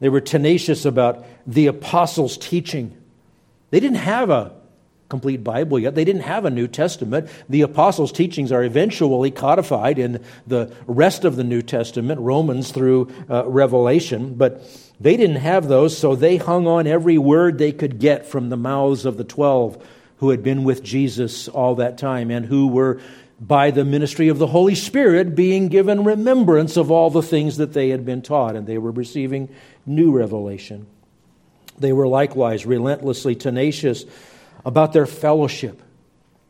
They 0.00 0.08
were 0.08 0.20
tenacious 0.20 0.84
about 0.84 1.24
the 1.46 1.68
apostles' 1.68 2.36
teaching. 2.36 2.96
They 3.70 3.80
didn't 3.80 3.98
have 3.98 4.30
a 4.30 4.52
complete 5.08 5.44
Bible 5.44 5.78
yet. 5.78 5.94
They 5.94 6.04
didn't 6.04 6.22
have 6.22 6.44
a 6.44 6.50
New 6.50 6.66
Testament. 6.66 7.28
The 7.48 7.62
apostles' 7.62 8.12
teachings 8.12 8.50
are 8.50 8.64
eventually 8.64 9.30
codified 9.30 9.98
in 9.98 10.24
the 10.46 10.72
rest 10.86 11.24
of 11.24 11.36
the 11.36 11.44
New 11.44 11.62
Testament, 11.62 12.20
Romans 12.20 12.72
through 12.72 13.12
uh, 13.30 13.46
Revelation, 13.46 14.34
but 14.34 14.62
they 14.98 15.16
didn't 15.16 15.36
have 15.36 15.68
those, 15.68 15.96
so 15.96 16.16
they 16.16 16.38
hung 16.38 16.66
on 16.66 16.86
every 16.86 17.18
word 17.18 17.58
they 17.58 17.72
could 17.72 17.98
get 18.00 18.26
from 18.26 18.48
the 18.48 18.56
mouths 18.56 19.04
of 19.04 19.16
the 19.16 19.24
twelve 19.24 19.84
who 20.18 20.30
had 20.30 20.42
been 20.42 20.64
with 20.64 20.82
Jesus 20.82 21.46
all 21.48 21.74
that 21.74 21.98
time 21.98 22.30
and 22.30 22.46
who 22.46 22.68
were 22.68 23.00
by 23.38 23.70
the 23.70 23.84
ministry 23.84 24.28
of 24.28 24.38
the 24.38 24.46
Holy 24.46 24.74
Spirit, 24.74 25.34
being 25.34 25.68
given 25.68 26.04
remembrance 26.04 26.78
of 26.78 26.90
all 26.90 27.10
the 27.10 27.22
things 27.22 27.58
that 27.58 27.74
they 27.74 27.90
had 27.90 28.06
been 28.06 28.22
taught, 28.22 28.56
and 28.56 28.66
they 28.66 28.78
were 28.78 28.90
receiving 28.90 29.50
new 29.84 30.10
revelation. 30.10 30.86
They 31.78 31.92
were 31.92 32.08
likewise 32.08 32.64
relentlessly 32.64 33.34
tenacious 33.34 34.06
about 34.64 34.92
their 34.92 35.06
fellowship. 35.06 35.82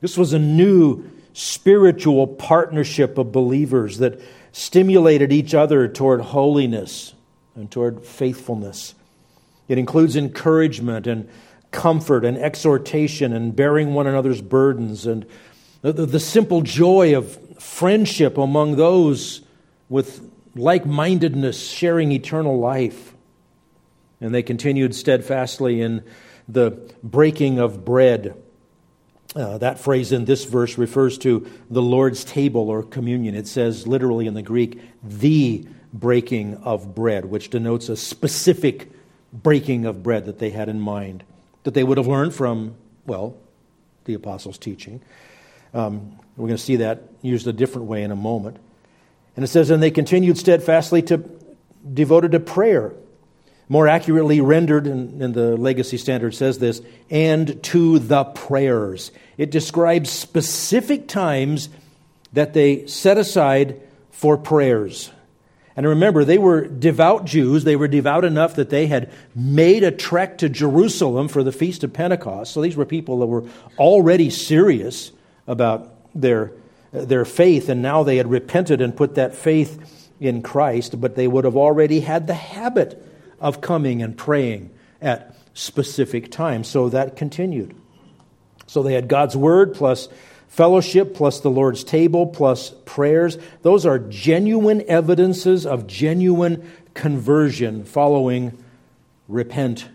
This 0.00 0.16
was 0.16 0.32
a 0.32 0.38
new 0.38 1.10
spiritual 1.32 2.26
partnership 2.26 3.18
of 3.18 3.32
believers 3.32 3.98
that 3.98 4.20
stimulated 4.52 5.32
each 5.32 5.54
other 5.54 5.86
toward 5.86 6.20
holiness 6.20 7.14
and 7.54 7.70
toward 7.70 8.04
faithfulness. 8.04 8.94
It 9.68 9.78
includes 9.78 10.16
encouragement 10.16 11.06
and 11.06 11.28
comfort 11.70 12.24
and 12.24 12.38
exhortation 12.38 13.32
and 13.32 13.54
bearing 13.54 13.92
one 13.92 14.06
another's 14.06 14.40
burdens 14.40 15.06
and 15.06 15.26
the, 15.82 15.92
the, 15.92 16.20
simple 16.20 16.62
joy 16.62 17.16
of 17.16 17.36
friendship 17.62 18.38
among 18.38 18.76
those 18.76 19.42
with 19.88 20.26
like 20.54 20.86
mindedness, 20.86 21.68
sharing 21.68 22.12
eternal 22.12 22.58
life. 22.58 23.14
And 24.20 24.34
they 24.34 24.42
continued 24.42 24.94
steadfastly 24.94 25.80
in 25.82 26.02
the 26.48 26.70
breaking 27.02 27.58
of 27.58 27.84
bread. 27.84 28.40
Uh, 29.34 29.58
that 29.58 29.78
phrase 29.78 30.12
in 30.12 30.24
this 30.24 30.44
verse 30.44 30.78
refers 30.78 31.18
to 31.18 31.46
the 31.68 31.82
Lord's 31.82 32.24
table 32.24 32.70
or 32.70 32.82
communion. 32.82 33.34
It 33.34 33.46
says 33.46 33.86
literally 33.86 34.26
in 34.26 34.34
the 34.34 34.42
Greek, 34.42 34.80
the 35.02 35.66
breaking 35.92 36.56
of 36.58 36.94
bread, 36.94 37.26
which 37.26 37.50
denotes 37.50 37.88
a 37.88 37.96
specific 37.96 38.90
breaking 39.32 39.84
of 39.84 40.02
bread 40.02 40.26
that 40.26 40.38
they 40.38 40.50
had 40.50 40.68
in 40.68 40.80
mind, 40.80 41.24
that 41.64 41.74
they 41.74 41.84
would 41.84 41.98
have 41.98 42.06
learned 42.06 42.34
from, 42.34 42.76
well, 43.06 43.36
the 44.04 44.14
apostles' 44.14 44.58
teaching. 44.58 45.02
Um, 45.74 46.18
we're 46.36 46.48
going 46.48 46.56
to 46.56 46.62
see 46.62 46.76
that 46.76 47.02
used 47.22 47.46
a 47.46 47.52
different 47.52 47.88
way 47.88 48.02
in 48.02 48.10
a 48.10 48.16
moment. 48.16 48.58
And 49.34 49.44
it 49.44 49.48
says, 49.48 49.68
and 49.68 49.82
they 49.82 49.90
continued 49.90 50.38
steadfastly 50.38 51.02
to 51.02 51.24
devoted 51.92 52.32
to 52.32 52.40
prayer. 52.40 52.94
More 53.68 53.88
accurately 53.88 54.40
rendered, 54.40 54.86
in, 54.86 55.20
in 55.20 55.32
the 55.32 55.56
Legacy 55.56 55.96
Standard 55.96 56.34
says 56.34 56.58
this, 56.58 56.80
and 57.10 57.62
to 57.64 57.98
the 57.98 58.24
prayers. 58.24 59.10
It 59.36 59.50
describes 59.50 60.10
specific 60.10 61.08
times 61.08 61.68
that 62.32 62.52
they 62.52 62.86
set 62.86 63.18
aside 63.18 63.80
for 64.10 64.36
prayers. 64.36 65.10
And 65.76 65.86
remember, 65.86 66.24
they 66.24 66.38
were 66.38 66.66
devout 66.66 67.26
Jews. 67.26 67.64
They 67.64 67.76
were 67.76 67.88
devout 67.88 68.24
enough 68.24 68.54
that 68.54 68.70
they 68.70 68.86
had 68.86 69.12
made 69.34 69.84
a 69.84 69.90
trek 69.90 70.38
to 70.38 70.48
Jerusalem 70.48 71.28
for 71.28 71.42
the 71.42 71.52
Feast 71.52 71.84
of 71.84 71.92
Pentecost. 71.92 72.54
So 72.54 72.62
these 72.62 72.76
were 72.76 72.86
people 72.86 73.18
that 73.18 73.26
were 73.26 73.44
already 73.78 74.30
serious 74.30 75.12
about 75.46 75.92
their, 76.14 76.52
their 76.92 77.26
faith, 77.26 77.68
and 77.68 77.82
now 77.82 78.04
they 78.04 78.16
had 78.16 78.30
repented 78.30 78.80
and 78.80 78.96
put 78.96 79.16
that 79.16 79.34
faith 79.34 80.10
in 80.18 80.40
Christ, 80.40 80.98
but 80.98 81.14
they 81.14 81.28
would 81.28 81.44
have 81.44 81.56
already 81.56 82.00
had 82.00 82.26
the 82.26 82.34
habit 82.34 83.02
of 83.40 83.60
coming 83.60 84.02
and 84.02 84.16
praying 84.16 84.70
at 85.00 85.36
specific 85.54 86.30
times. 86.30 86.68
So 86.68 86.88
that 86.90 87.16
continued. 87.16 87.74
So 88.66 88.82
they 88.82 88.94
had 88.94 89.08
God's 89.08 89.36
Word 89.36 89.74
plus 89.74 90.08
fellowship 90.48 91.14
plus 91.14 91.40
the 91.40 91.50
Lord's 91.50 91.84
table 91.84 92.26
plus 92.26 92.70
prayers. 92.84 93.38
Those 93.62 93.86
are 93.86 93.98
genuine 93.98 94.82
evidences 94.88 95.66
of 95.66 95.86
genuine 95.86 96.70
conversion 96.94 97.84
following 97.84 98.56
repent 99.28 99.88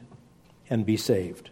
and 0.70 0.86
be 0.86 0.98
saved. 0.98 1.50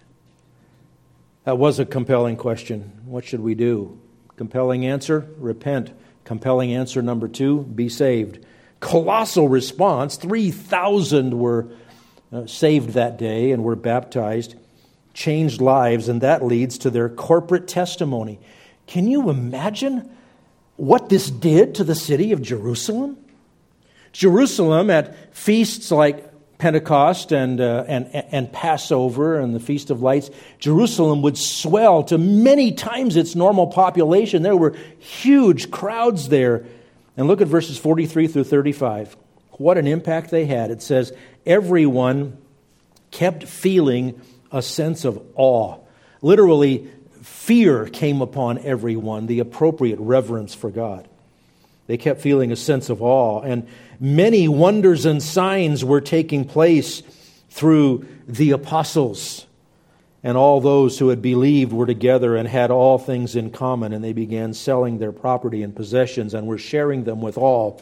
That 1.43 1.58
was 1.58 1.80
a 1.80 1.86
compelling 1.86 2.38
question. 2.38 3.02
What 3.06 3.25
should 3.25 3.39
we 3.39 3.56
do? 3.56 3.99
Compelling 4.38 4.86
answer 4.86 5.28
repent. 5.38 5.91
Compelling 6.23 6.73
answer 6.73 7.02
number 7.02 7.28
two 7.28 7.63
be 7.63 7.89
saved. 7.89 8.45
Colossal 8.80 9.49
response 9.49 10.15
3,000 10.15 11.38
were 11.38 11.69
uh, 12.32 12.46
saved 12.46 12.89
that 12.89 13.18
day 13.18 13.52
and 13.52 13.63
were 13.63 13.76
baptized, 13.76 14.56
changed 15.13 15.62
lives, 15.62 16.08
and 16.08 16.22
that 16.22 16.44
leads 16.44 16.78
to 16.80 16.89
their 16.89 17.10
corporate 17.10 17.68
testimony. 17.68 18.39
Can 18.88 19.08
you 19.08 19.30
imagine 19.30 20.10
what 20.78 21.10
this 21.10 21.30
did 21.30 21.76
to 21.76 21.84
the 21.84 21.96
city 21.96 22.32
of 22.32 22.42
Jerusalem? 22.42 23.18
Jerusalem, 24.12 24.89
at 24.89 25.36
feasts 25.36 25.92
like 25.92 26.30
Pentecost 26.58 27.32
and, 27.32 27.62
uh, 27.62 27.86
and, 27.88 28.08
and 28.13 28.52
Passover 28.52 29.39
and 29.39 29.56
the 29.56 29.60
Feast 29.60 29.89
of 29.89 30.02
Lights, 30.02 30.30
Jerusalem 30.60 31.22
would 31.22 31.38
swell 31.38 32.04
to 32.04 32.18
many 32.18 32.74
times 32.74 33.15
its 33.15 33.34
normal 33.34 33.68
population. 33.68 34.44
There 34.44 34.58
were 34.58 34.76
huge 35.00 35.72
crowds 35.72 36.30
there. 36.30 36.65
And 37.15 37.28
look 37.28 37.42
at 37.42 37.48
verses 37.48 37.78
43 37.78 38.28
through 38.28 38.44
35. 38.44 39.15
What 39.52 39.78
an 39.78 39.88
impact 39.88 40.32
they 40.32 40.46
had. 40.46 40.72
It 40.72 40.82
says, 40.82 41.13
Everyone 41.45 42.38
kept 43.12 43.43
feeling 43.43 44.21
a 44.52 44.62
sense 44.62 45.06
of 45.06 45.21
awe. 45.36 45.78
Literally, 46.21 46.89
fear 47.21 47.86
came 47.86 48.21
upon 48.21 48.60
everyone, 48.60 49.28
the 49.28 49.39
appropriate 49.39 49.99
reverence 49.99 50.54
for 50.54 50.69
God. 50.69 51.08
They 51.88 51.97
kept 51.97 52.21
feeling 52.21 52.52
a 52.52 52.56
sense 52.56 52.89
of 52.89 53.02
awe. 53.02 53.41
And 53.41 53.67
many 53.99 54.47
wonders 54.47 55.06
and 55.06 55.23
signs 55.23 55.84
were 55.84 56.02
taking 56.02 56.45
place 56.45 57.02
through 57.49 58.08
the 58.28 58.52
apostles. 58.52 59.47
And 60.21 60.38
all 60.38 60.62
those 60.62 60.99
who 60.99 61.10
had 61.10 61.21
believed 61.21 61.71
were 61.71 61.86
together 61.86 62.36
and 62.36 62.47
had 62.47 62.71
all 62.71 62.97
things 62.99 63.36
in 63.36 63.49
common, 63.52 63.93
and 63.93 64.04
they 64.04 64.13
began 64.13 64.54
selling 64.54 64.99
their 64.99 65.12
property 65.12 65.63
and 65.63 65.75
possessions 65.75 66.34
and 66.34 66.45
were 66.45 66.58
sharing 66.58 67.06
them 67.06 67.21
with 67.21 67.38
all 67.38 67.82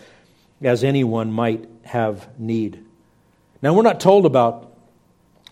as 0.62 0.84
anyone 0.84 1.32
might 1.32 1.67
have 1.84 2.28
need. 2.39 2.84
Now, 3.62 3.74
we're 3.74 3.84
not 3.84 4.00
told 4.00 4.26
about 4.26 4.78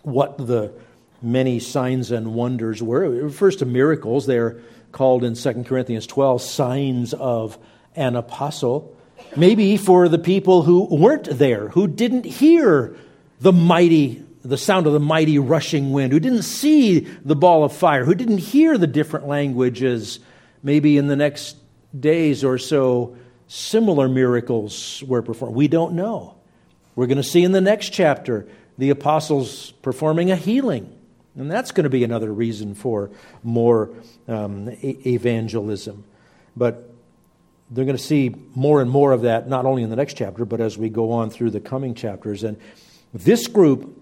what 0.04 0.38
the 0.38 0.74
many 1.22 1.60
signs 1.60 2.12
and 2.12 2.36
wonders 2.36 2.82
were. 2.82 3.04
It 3.04 3.24
refers 3.24 3.56
to 3.58 3.66
miracles. 3.66 4.28
They're 4.28 4.62
called 4.92 5.24
in 5.24 5.34
2 5.34 5.64
Corinthians 5.64 6.06
12 6.06 6.42
signs 6.42 7.14
of 7.14 7.58
an 7.96 8.16
apostle. 8.16 8.96
Maybe 9.36 9.78
for 9.78 10.08
the 10.08 10.20
people 10.20 10.62
who 10.62 10.86
weren't 10.86 11.28
there, 11.38 11.70
who 11.70 11.88
didn't 11.88 12.26
hear 12.26 12.96
the 13.40 13.52
mighty, 13.52 14.24
the 14.44 14.58
sound 14.58 14.86
of 14.86 14.94
the 14.94 15.00
mighty 15.00 15.40
rushing 15.40 15.92
wind, 15.92 16.14
who 16.14 16.20
didn't 16.20 16.44
see 16.44 17.00
the 17.00 17.36
ball 17.36 17.64
of 17.64 17.74
fire, 17.74 18.06
who 18.06 18.16
didn't 18.16 18.38
hear 18.38 18.78
the 18.78 18.88
different 18.88 19.28
languages, 19.28 20.20
maybe 20.62 20.98
in 20.98 21.08
the 21.08 21.16
next 21.16 21.58
days 22.00 22.44
or 22.44 22.58
so, 22.58 23.18
similar 23.48 24.08
miracles 24.08 25.04
were 25.08 25.22
performed. 25.22 25.56
We 25.56 25.68
don't 25.68 25.94
know. 25.94 26.36
We're 26.96 27.08
going 27.08 27.18
to 27.18 27.24
see 27.24 27.44
in 27.44 27.52
the 27.52 27.62
next 27.62 27.90
chapter 27.90 28.48
the 28.78 28.90
apostles 28.90 29.72
performing 29.82 30.32
a 30.32 30.36
healing. 30.36 30.92
And 31.38 31.52
that's 31.52 31.72
going 31.72 31.84
to 31.84 31.90
be 31.90 32.04
another 32.04 32.32
reason 32.32 32.76
for 32.76 33.12
more 33.44 33.90
um, 34.28 34.70
evangelism. 34.82 36.06
But 36.56 36.90
they're 37.70 37.86
going 37.86 37.98
to 37.98 38.04
see 38.04 38.34
more 38.54 38.82
and 38.82 38.90
more 38.90 39.12
of 39.12 39.24
that, 39.24 39.50
not 39.50 39.66
only 39.66 39.84
in 39.84 39.90
the 39.90 39.96
next 39.96 40.14
chapter, 40.14 40.46
but 40.46 40.62
as 40.62 40.78
we 40.78 40.90
go 40.90 41.12
on 41.12 41.30
through 41.30 41.52
the 41.52 41.60
coming 41.60 41.94
chapters. 41.94 42.44
And 42.44 42.58
this 43.14 43.48
group 43.48 44.02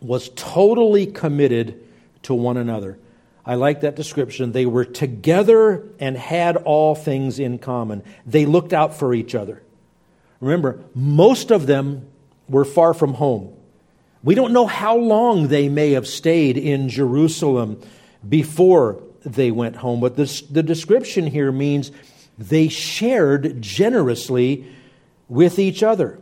was 0.00 0.28
totally 0.36 1.06
committed 1.06 1.82
to 2.22 2.34
one 2.34 2.56
another. 2.56 2.98
I 3.44 3.56
like 3.56 3.80
that 3.80 3.96
description. 3.96 4.52
They 4.52 4.66
were 4.66 4.84
together 4.84 5.88
and 5.98 6.16
had 6.16 6.56
all 6.56 6.94
things 6.94 7.40
in 7.40 7.58
common. 7.58 8.04
They 8.24 8.46
looked 8.46 8.72
out 8.72 8.94
for 8.94 9.14
each 9.14 9.34
other. 9.34 9.62
Remember, 10.38 10.80
most 10.94 11.50
of 11.50 11.66
them 11.66 12.08
were 12.48 12.64
far 12.64 12.94
from 12.94 13.14
home. 13.14 13.54
We 14.22 14.34
don't 14.34 14.52
know 14.52 14.66
how 14.66 14.96
long 14.96 15.48
they 15.48 15.68
may 15.68 15.92
have 15.92 16.06
stayed 16.06 16.56
in 16.56 16.88
Jerusalem 16.88 17.80
before 18.28 19.02
they 19.24 19.50
went 19.50 19.76
home, 19.76 20.00
but 20.00 20.16
this, 20.16 20.42
the 20.42 20.62
description 20.62 21.26
here 21.26 21.50
means 21.50 21.90
they 22.38 22.68
shared 22.68 23.60
generously 23.60 24.66
with 25.28 25.58
each 25.58 25.82
other. 25.82 26.18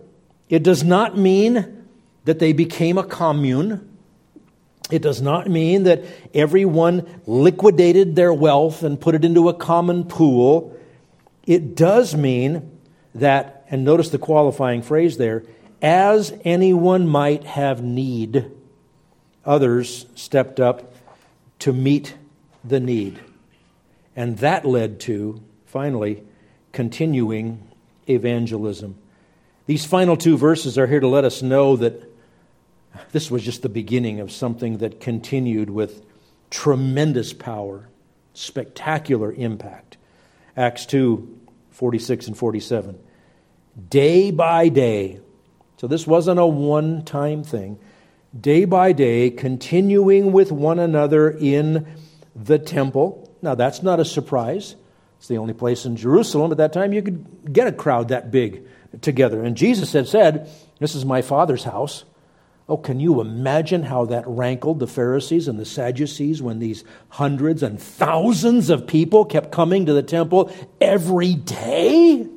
It 0.49 0.63
does 0.63 0.83
not 0.83 1.17
mean 1.17 1.87
that 2.25 2.39
they 2.39 2.53
became 2.53 2.99
a 2.99 3.05
commune. 3.05 3.89
It 4.91 5.03
does 5.03 5.21
not 5.23 5.49
mean 5.49 5.85
that 5.85 6.05
everyone 6.35 7.21
liquidated 7.27 8.17
their 8.17 8.33
wealth 8.35 8.83
and 8.83 9.01
put 9.01 9.15
it 9.15 9.25
into 9.25 9.49
a 9.49 9.55
common 9.55 10.05
pool. 10.05 10.77
It 11.47 11.75
does 11.75 12.15
mean 12.15 12.79
that, 13.15 13.67
and 13.71 13.85
notice 13.85 14.11
the 14.11 14.19
qualifying 14.19 14.83
phrase 14.83 15.17
there, 15.17 15.45
as 15.83 16.33
anyone 16.45 17.09
might 17.09 17.45
have 17.45 17.83
need, 17.83 18.51
others 19.45 20.07
stepped 20.15 20.61
up 20.61 20.95
to 21.61 21.73
meet 21.73 22.15
the 22.65 22.81
need. 22.81 23.19
And 24.17 24.39
that 24.39 24.65
led 24.65 25.01
to, 25.01 25.43
finally, 25.67 26.23
continuing 26.73 27.67
evangelism. 28.09 28.97
These 29.67 29.85
final 29.87 30.17
two 30.17 30.37
verses 30.37 30.77
are 30.77 30.87
here 30.87 31.01
to 31.01 31.09
let 31.09 31.25
us 31.25 31.43
know 31.43 31.77
that 31.77 32.11
this 33.13 33.31
was 33.31 33.43
just 33.43 33.63
the 33.63 33.69
beginning 33.69 34.21
of 34.21 34.33
something 34.33 34.79
that 34.79 35.01
continued 35.01 35.71
with 35.71 36.05
tremendous 36.51 37.33
power, 37.33 37.89
spectacular 38.35 39.33
impact. 39.33 39.97
Acts 40.57 40.87
2 40.87 41.39
46 41.71 42.27
and 42.27 42.37
47. 42.37 42.99
Day 43.89 44.31
by 44.31 44.69
day, 44.69 45.21
so 45.81 45.87
this 45.87 46.07
wasn't 46.07 46.39
a 46.39 46.45
one 46.45 47.07
time 47.07 47.43
thing. 47.43 47.79
Day 48.39 48.67
by 48.67 48.93
day, 48.93 49.31
continuing 49.31 50.31
with 50.31 50.53
one 50.53 50.79
another 50.79 51.31
in 51.31 51.87
the 52.37 52.59
temple. 52.59 53.35
Now, 53.41 53.55
that's 53.55 53.83
not 53.83 53.99
a 53.99 54.05
surprise. 54.05 54.77
It's 55.17 55.29
the 55.29 55.39
only 55.39 55.55
place 55.55 55.87
in 55.87 55.97
Jerusalem 55.97 56.53
at 56.53 56.59
that 56.59 56.75
time 56.75 56.93
you 56.93 57.01
could 57.01 57.51
get 57.51 57.67
a 57.67 57.73
crowd 57.73 58.09
that 58.09 58.31
big 58.31 58.67
together. 59.01 59.43
And 59.43 59.57
Jesus 59.57 59.95
had 59.95 60.07
said, 60.07 60.51
This 60.81 60.95
is 60.95 61.07
my 61.07 61.23
Father's 61.23 61.65
house. 61.65 62.05
Oh, 62.69 62.77
can 62.77 63.01
you 63.01 63.23
imagine 63.23 63.83
how 63.83 64.05
that 64.05 64.25
rankled 64.27 64.81
the 64.81 64.87
Pharisees 64.87 65.49
and 65.49 65.59
the 65.59 65.65
Sadducees 65.65 66.43
when 66.43 66.59
these 66.59 66.85
hundreds 67.09 67.63
and 67.63 67.81
thousands 67.81 68.69
of 68.69 68.87
people 68.87 69.25
kept 69.25 69.51
coming 69.51 69.87
to 69.87 69.95
the 69.95 70.03
temple 70.03 70.53
every 70.79 71.37
day? 71.37 72.29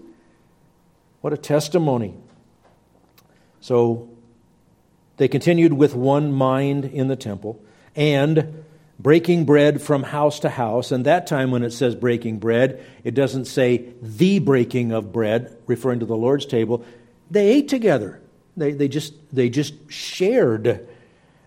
What 1.19 1.33
a 1.33 1.37
testimony. 1.37 2.22
So 3.63 4.09
they 5.15 5.29
continued 5.29 5.71
with 5.71 5.95
one 5.95 6.33
mind 6.33 6.83
in 6.83 7.07
the 7.07 7.15
temple 7.15 7.63
and 7.95 8.65
breaking 8.99 9.45
bread 9.45 9.81
from 9.81 10.03
house 10.03 10.41
to 10.41 10.49
house. 10.49 10.91
And 10.91 11.05
that 11.05 11.27
time, 11.27 11.49
when 11.49 11.63
it 11.63 11.71
says 11.71 11.95
breaking 11.95 12.39
bread, 12.39 12.85
it 13.05 13.13
doesn't 13.13 13.45
say 13.45 13.85
the 14.01 14.39
breaking 14.39 14.91
of 14.91 15.13
bread, 15.13 15.55
referring 15.65 16.01
to 16.01 16.05
the 16.05 16.17
Lord's 16.17 16.45
table. 16.45 16.83
They 17.31 17.51
ate 17.51 17.69
together, 17.69 18.19
they, 18.57 18.73
they, 18.73 18.89
just, 18.89 19.13
they 19.33 19.47
just 19.47 19.73
shared. 19.89 20.85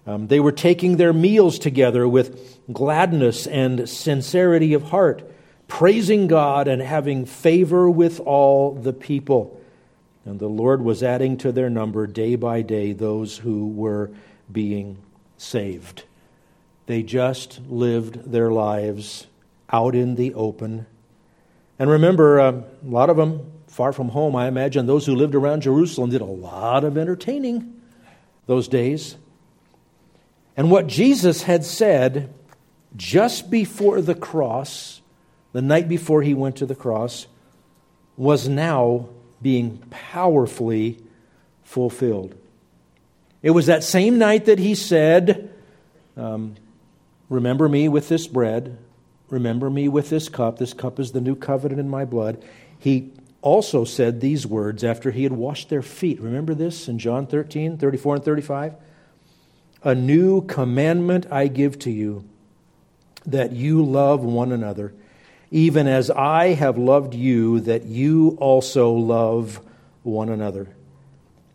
Um, 0.06 0.26
they 0.26 0.40
were 0.40 0.52
taking 0.52 0.96
their 0.96 1.12
meals 1.12 1.58
together 1.58 2.08
with 2.08 2.58
gladness 2.72 3.46
and 3.46 3.86
sincerity 3.86 4.72
of 4.72 4.84
heart, 4.84 5.22
praising 5.68 6.28
God 6.28 6.66
and 6.66 6.80
having 6.80 7.26
favor 7.26 7.90
with 7.90 8.20
all 8.20 8.72
the 8.72 8.94
people. 8.94 9.60
And 10.26 10.40
the 10.40 10.48
Lord 10.48 10.82
was 10.82 11.04
adding 11.04 11.36
to 11.38 11.52
their 11.52 11.70
number 11.70 12.06
day 12.08 12.34
by 12.34 12.60
day 12.62 12.92
those 12.92 13.38
who 13.38 13.68
were 13.68 14.10
being 14.50 14.98
saved. 15.38 16.02
They 16.86 17.04
just 17.04 17.60
lived 17.68 18.32
their 18.32 18.50
lives 18.50 19.28
out 19.70 19.94
in 19.94 20.16
the 20.16 20.34
open. 20.34 20.86
And 21.78 21.88
remember, 21.88 22.40
uh, 22.40 22.52
a 22.52 22.64
lot 22.84 23.08
of 23.08 23.16
them 23.16 23.52
far 23.68 23.92
from 23.92 24.08
home, 24.08 24.34
I 24.34 24.48
imagine 24.48 24.86
those 24.86 25.06
who 25.06 25.14
lived 25.14 25.34
around 25.34 25.62
Jerusalem 25.62 26.10
did 26.10 26.20
a 26.20 26.24
lot 26.24 26.82
of 26.82 26.98
entertaining 26.98 27.80
those 28.46 28.66
days. 28.66 29.16
And 30.56 30.70
what 30.70 30.88
Jesus 30.88 31.42
had 31.42 31.64
said 31.64 32.32
just 32.96 33.50
before 33.50 34.00
the 34.00 34.14
cross, 34.14 35.02
the 35.52 35.62
night 35.62 35.88
before 35.88 36.22
he 36.22 36.34
went 36.34 36.56
to 36.56 36.66
the 36.66 36.74
cross, 36.74 37.26
was 38.16 38.48
now 38.48 39.08
being 39.42 39.78
powerfully 39.90 40.98
fulfilled. 41.64 42.34
It 43.42 43.50
was 43.50 43.66
that 43.66 43.84
same 43.84 44.18
night 44.18 44.46
that 44.46 44.58
he 44.58 44.74
said, 44.74 45.52
um, 46.16 46.56
Remember 47.28 47.68
me 47.68 47.88
with 47.88 48.08
this 48.08 48.26
bread, 48.26 48.78
remember 49.30 49.68
me 49.68 49.88
with 49.88 50.10
this 50.10 50.28
cup. 50.28 50.58
This 50.58 50.72
cup 50.72 51.00
is 51.00 51.12
the 51.12 51.20
new 51.20 51.34
covenant 51.34 51.80
in 51.80 51.88
my 51.88 52.04
blood. 52.04 52.42
He 52.78 53.12
also 53.42 53.84
said 53.84 54.20
these 54.20 54.46
words 54.46 54.84
after 54.84 55.10
he 55.10 55.24
had 55.24 55.32
washed 55.32 55.68
their 55.68 55.82
feet. 55.82 56.20
Remember 56.20 56.54
this 56.54 56.88
in 56.88 56.98
John 56.98 57.26
13, 57.26 57.78
34 57.78 58.16
and 58.16 58.24
35? 58.24 58.74
A 59.82 59.94
new 59.94 60.42
commandment 60.42 61.26
I 61.30 61.48
give 61.48 61.78
to 61.80 61.90
you, 61.90 62.24
that 63.24 63.52
you 63.52 63.84
love 63.84 64.22
one 64.22 64.52
another 64.52 64.94
even 65.50 65.86
as 65.86 66.10
I 66.10 66.54
have 66.54 66.78
loved 66.78 67.14
you, 67.14 67.60
that 67.60 67.84
you 67.84 68.36
also 68.40 68.92
love 68.92 69.60
one 70.02 70.28
another. 70.28 70.68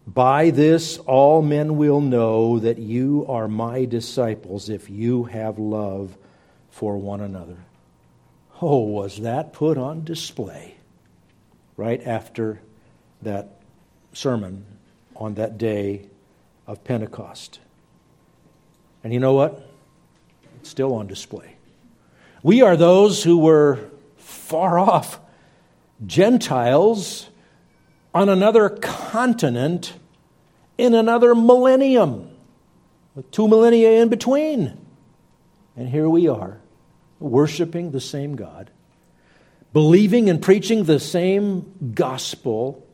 By 0.08 0.50
this, 0.50 0.98
all 0.98 1.42
men 1.42 1.78
will 1.78 2.02
know 2.02 2.60
that 2.60 2.78
you 2.78 3.26
are 3.30 3.48
my 3.48 3.86
disciples 3.86 4.70
if 4.70 4.90
you 4.90 5.26
have 5.26 5.60
love 5.60 6.18
for 6.70 6.98
one 6.98 7.22
another. 7.22 7.58
Oh, 8.62 8.80
was 8.80 9.22
that 9.22 9.54
put 9.54 9.78
on 9.78 10.04
display 10.04 10.76
right 11.78 12.06
after 12.06 12.62
that 13.22 13.62
sermon 14.14 14.66
on 15.16 15.36
that 15.36 15.58
day 15.58 16.06
of 16.68 16.84
Pentecost? 16.84 17.60
And 19.04 19.14
you 19.14 19.20
know 19.20 19.34
what? 19.34 19.68
It's 20.60 20.70
still 20.70 20.94
on 20.94 21.08
display. 21.08 21.56
We 22.44 22.62
are 22.62 22.76
those 22.76 23.24
who 23.24 23.38
were 23.38 23.80
far 24.18 24.80
off, 24.80 25.20
Gentiles 26.06 27.30
on 28.14 28.30
another 28.30 28.70
continent 28.70 29.94
in 30.78 30.94
another 30.94 31.36
millennium, 31.36 32.30
with 33.16 33.30
two 33.32 33.48
millennia 33.48 34.02
in 34.02 34.10
between. 34.10 34.78
And 35.78 35.88
here 35.88 36.10
we 36.10 36.28
are, 36.28 36.60
worshiping 37.20 37.92
the 37.92 38.02
same 38.02 38.36
God, 38.36 38.72
believing 39.72 40.30
and 40.30 40.42
preaching 40.42 40.84
the 40.84 41.00
same 41.00 41.94
gospel, 41.94 42.86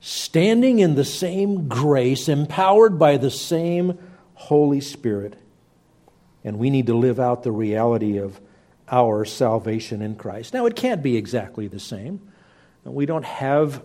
standing 0.00 0.80
in 0.80 0.96
the 0.96 1.04
same 1.04 1.68
grace, 1.68 2.28
empowered 2.28 2.98
by 2.98 3.16
the 3.16 3.30
same 3.30 3.98
Holy 4.34 4.80
Spirit. 4.80 5.36
And 6.44 6.58
we 6.58 6.70
need 6.70 6.88
to 6.88 6.94
live 6.94 7.20
out 7.20 7.44
the 7.44 7.52
reality 7.52 8.18
of 8.18 8.40
our 8.92 9.24
salvation 9.24 10.02
in 10.02 10.14
Christ. 10.14 10.52
Now, 10.52 10.66
it 10.66 10.76
can't 10.76 11.02
be 11.02 11.16
exactly 11.16 11.66
the 11.66 11.80
same. 11.80 12.20
We 12.84 13.06
don't 13.06 13.24
have, 13.24 13.82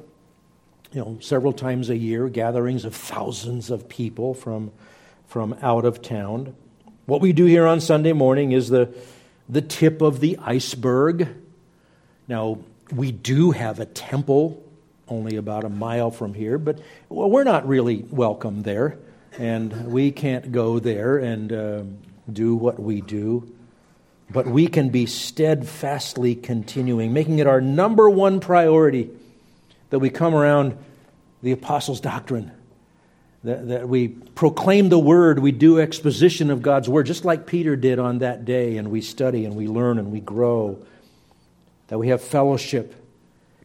you 0.92 1.00
know, 1.00 1.18
several 1.22 1.54
times 1.54 1.90
a 1.90 1.98
year 1.98 2.28
gatherings 2.28 2.84
of 2.84 2.94
thousands 2.94 3.72
of 3.72 3.88
people 3.88 4.34
from, 4.34 4.72
from 5.28 5.56
out 5.62 5.86
of 5.86 6.02
town. 6.02 6.56
What 7.06 7.22
we 7.22 7.32
do 7.32 7.46
here 7.46 7.66
on 7.66 7.80
Sunday 7.80 8.12
morning 8.12 8.52
is 8.52 8.68
the, 8.68 8.94
the 9.48 9.62
tip 9.62 10.02
of 10.02 10.20
the 10.20 10.38
iceberg. 10.42 11.30
Now, 12.28 12.60
we 12.94 13.14
do 13.14 13.52
have 13.52 13.80
a 13.80 13.86
temple 13.86 14.62
only 15.08 15.38
about 15.38 15.64
a 15.64 15.70
mile 15.70 16.12
from 16.12 16.34
here, 16.34 16.58
but 16.58 16.80
we're 17.08 17.46
not 17.46 17.66
really 17.66 18.04
welcome 18.10 18.64
there, 18.64 18.98
and 19.38 19.88
we 19.88 20.12
can't 20.12 20.52
go 20.52 20.80
there 20.80 21.18
and 21.18 21.54
uh, 21.54 21.84
do 22.32 22.56
what 22.56 22.78
we 22.78 23.00
do. 23.00 23.54
But 24.30 24.48
we 24.48 24.68
can 24.68 24.90
be 24.90 25.06
steadfastly 25.06 26.36
continuing, 26.36 27.14
making 27.14 27.40
it 27.40 27.48
our 27.48 27.62
number 27.62 28.10
one 28.10 28.40
priority 28.40 29.10
that 29.90 30.00
we 30.00 30.10
come 30.10 30.36
around 30.36 30.78
the 31.42 31.54
apostles' 31.54 32.02
doctrine, 32.02 32.52
that, 33.44 33.68
that 33.70 33.88
we 33.88 34.10
proclaim 34.10 34.90
the 34.90 35.00
word, 35.00 35.40
we 35.40 35.54
do 35.54 35.80
exposition 35.80 36.52
of 36.52 36.62
God's 36.62 36.90
word, 36.90 37.06
just 37.06 37.24
like 37.24 37.46
Peter 37.46 37.76
did 37.76 38.00
on 38.00 38.20
that 38.20 38.44
day, 38.44 38.78
and 38.78 38.92
we 38.92 39.00
study 39.02 39.46
and 39.46 39.56
we 39.56 39.68
learn 39.68 39.98
and 39.98 40.12
we 40.12 40.20
grow, 40.20 40.78
that 41.88 41.98
we 41.98 42.10
have 42.10 42.22
fellowship 42.22 42.94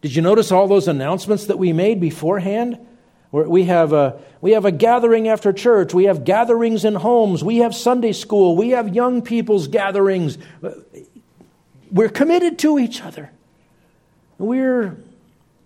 did 0.02 0.16
you 0.16 0.20
notice 0.20 0.50
all 0.50 0.66
those 0.66 0.88
announcements 0.88 1.46
that 1.46 1.58
we 1.58 1.72
made 1.72 2.00
beforehand? 2.00 2.76
We 3.32 3.64
have, 3.64 3.94
a, 3.94 4.20
we 4.42 4.52
have 4.52 4.66
a 4.66 4.70
gathering 4.70 5.26
after 5.26 5.52
church. 5.52 5.94
We 5.94 6.04
have 6.04 6.24
gatherings 6.24 6.84
in 6.84 6.94
homes. 6.94 7.42
We 7.42 7.58
have 7.58 7.74
Sunday 7.74 8.12
school. 8.12 8.56
We 8.56 8.70
have 8.70 8.94
young 8.94 9.22
people's 9.22 9.68
gatherings. 9.68 10.36
We're 11.90 12.10
committed 12.10 12.58
to 12.60 12.78
each 12.78 13.02
other. 13.02 13.30
We're, 14.36 14.98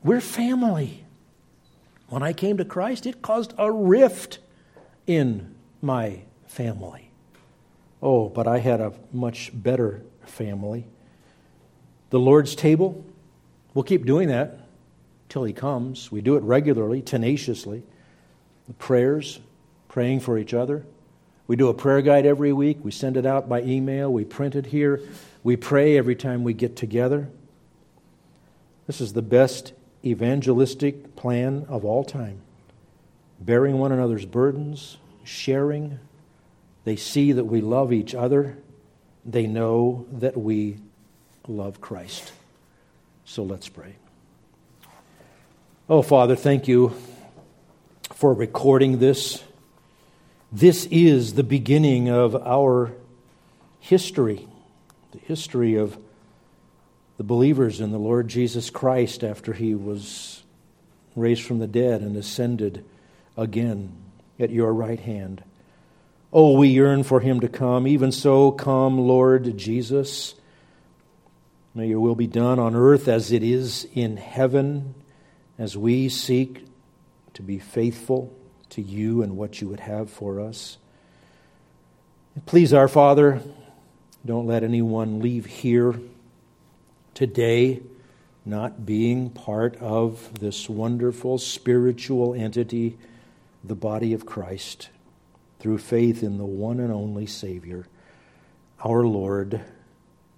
we're 0.05 0.21
family. 0.21 1.05
When 2.09 2.23
I 2.23 2.33
came 2.33 2.57
to 2.59 2.65
Christ, 2.65 3.05
it 3.05 3.21
caused 3.21 3.53
a 3.59 3.71
rift 3.71 4.39
in 5.09 5.53
my 5.83 6.21
family. 6.47 7.11
Oh, 8.01 8.29
but 8.29 8.47
I 8.47 8.61
had 8.61 8.81
a 8.81 8.93
much 9.13 9.51
better 9.53 10.03
family. 10.25 10.87
The 12.11 12.21
Lord's 12.21 12.55
table, 12.55 13.05
We'll 13.77 13.83
keep 13.83 14.07
doing 14.07 14.29
that 14.29 14.59
till 15.29 15.45
He 15.45 15.53
comes. 15.53 16.11
We 16.11 16.21
do 16.21 16.37
it 16.37 16.43
regularly, 16.43 17.03
tenaciously. 17.03 17.83
The 18.67 18.75
prayers, 18.75 19.41
praying 19.89 20.21
for 20.21 20.39
each 20.39 20.55
other. 20.55 20.85
We 21.47 21.57
do 21.57 21.69
a 21.69 21.75
prayer 21.75 22.03
guide 22.03 22.27
every 22.27 22.53
week. 22.53 22.79
We 22.83 22.91
send 22.91 23.17
it 23.17 23.25
out 23.25 23.49
by 23.49 23.63
email. 23.63 24.13
We 24.13 24.25
print 24.25 24.57
it 24.57 24.67
here. 24.67 25.01
We 25.45 25.57
pray 25.57 25.97
every 25.97 26.17
time 26.17 26.43
we 26.43 26.55
get 26.55 26.75
together. 26.75 27.29
This 28.87 29.01
is 29.01 29.13
the 29.13 29.23
best 29.23 29.73
evangelistic 30.05 31.17
plan 31.17 31.67
of 31.69 31.85
all 31.85 32.05
time. 32.05 32.41
Bearing 33.41 33.79
one 33.79 33.93
another's 33.93 34.25
burdens, 34.25 34.97
sharing. 35.25 35.99
They 36.85 36.97
see 36.97 37.33
that 37.33 37.45
we 37.45 37.61
love 37.61 37.93
each 37.93 38.15
other. 38.15 38.57
They 39.25 39.47
know 39.47 40.07
that 40.13 40.37
we 40.37 40.79
love 41.47 41.81
Christ. 41.81 42.33
So 43.25 43.43
let's 43.43 43.69
pray. 43.69 43.97
Oh, 45.89 46.03
Father, 46.03 46.35
thank 46.35 46.67
you 46.67 46.97
for 48.13 48.35
recording 48.35 48.99
this. 48.99 49.45
This 50.51 50.85
is 50.87 51.35
the 51.35 51.45
beginning 51.45 52.09
of 52.09 52.35
our 52.35 52.93
history, 53.79 54.49
the 55.13 55.21
history 55.21 55.77
of 55.77 55.97
the 57.19 57.23
believers 57.23 57.81
in 57.81 57.93
the 57.93 57.99
Lord 57.99 58.27
Jesus 58.27 58.69
Christ 58.69 59.23
after 59.23 59.53
he 59.53 59.77
was 59.77 60.43
raised 61.15 61.45
from 61.45 61.61
the 61.61 61.69
dead 61.69 62.01
and 62.01 62.17
ascended 62.17 62.85
again 63.37 63.93
at 64.41 64.51
your 64.51 64.75
right 64.75 64.99
hand. 64.99 65.45
Oh, 66.33 66.59
we 66.59 66.67
yearn 66.67 67.05
for 67.05 67.21
him 67.21 67.39
to 67.39 67.49
come. 67.49 67.87
Even 67.87 68.11
so, 68.11 68.51
come, 68.51 68.99
Lord 68.99 69.57
Jesus. 69.57 70.35
May 71.77 71.87
your 71.87 72.01
will 72.01 72.17
be 72.17 72.27
done 72.27 72.59
on 72.59 72.75
earth 72.75 73.07
as 73.07 73.31
it 73.31 73.45
is 73.45 73.87
in 73.95 74.17
heaven, 74.17 74.97
as 75.59 75.77
we 75.77 76.09
seek 76.09 76.67
to 77.35 77.43
be 77.43 77.59
faithful 77.59 78.33
to 78.71 78.83
you 78.83 79.23
and 79.23 79.37
what 79.37 79.61
you 79.61 79.69
would 79.69 79.81
have 79.81 80.11
for 80.11 80.41
us. 80.41 80.79
Please, 82.45 82.75
our 82.75 82.89
Father, 82.89 83.41
don't 84.25 84.47
let 84.47 84.63
anyone 84.63 85.21
leave 85.21 85.47
here 85.47 85.95
today 87.15 87.81
not 88.45 88.87
being 88.87 89.29
part 89.31 89.77
of 89.77 90.39
this 90.39 90.69
wonderful 90.69 91.39
spiritual 91.39 92.35
entity, 92.35 92.97
the 93.65 93.75
body 93.75 94.13
of 94.13 94.25
Christ, 94.25 94.89
through 95.59 95.79
faith 95.79 96.23
in 96.23 96.39
the 96.39 96.45
one 96.45 96.79
and 96.79 96.93
only 96.93 97.27
Savior, 97.27 97.87
our 98.85 99.03
Lord 99.03 99.61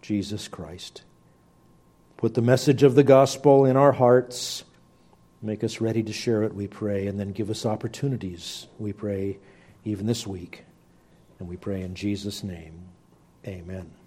Jesus 0.00 0.48
Christ. 0.48 1.02
Put 2.16 2.34
the 2.34 2.42
message 2.42 2.82
of 2.82 2.94
the 2.94 3.04
gospel 3.04 3.64
in 3.64 3.76
our 3.76 3.92
hearts. 3.92 4.64
Make 5.40 5.62
us 5.62 5.80
ready 5.80 6.02
to 6.02 6.12
share 6.12 6.42
it, 6.42 6.54
we 6.54 6.66
pray, 6.66 7.06
and 7.06 7.18
then 7.18 7.32
give 7.32 7.48
us 7.48 7.64
opportunities, 7.64 8.66
we 8.78 8.92
pray, 8.92 9.38
even 9.84 10.06
this 10.06 10.26
week. 10.26 10.64
And 11.38 11.48
we 11.48 11.56
pray 11.56 11.82
in 11.82 11.94
Jesus' 11.94 12.42
name. 12.42 12.88
Amen. 13.46 13.97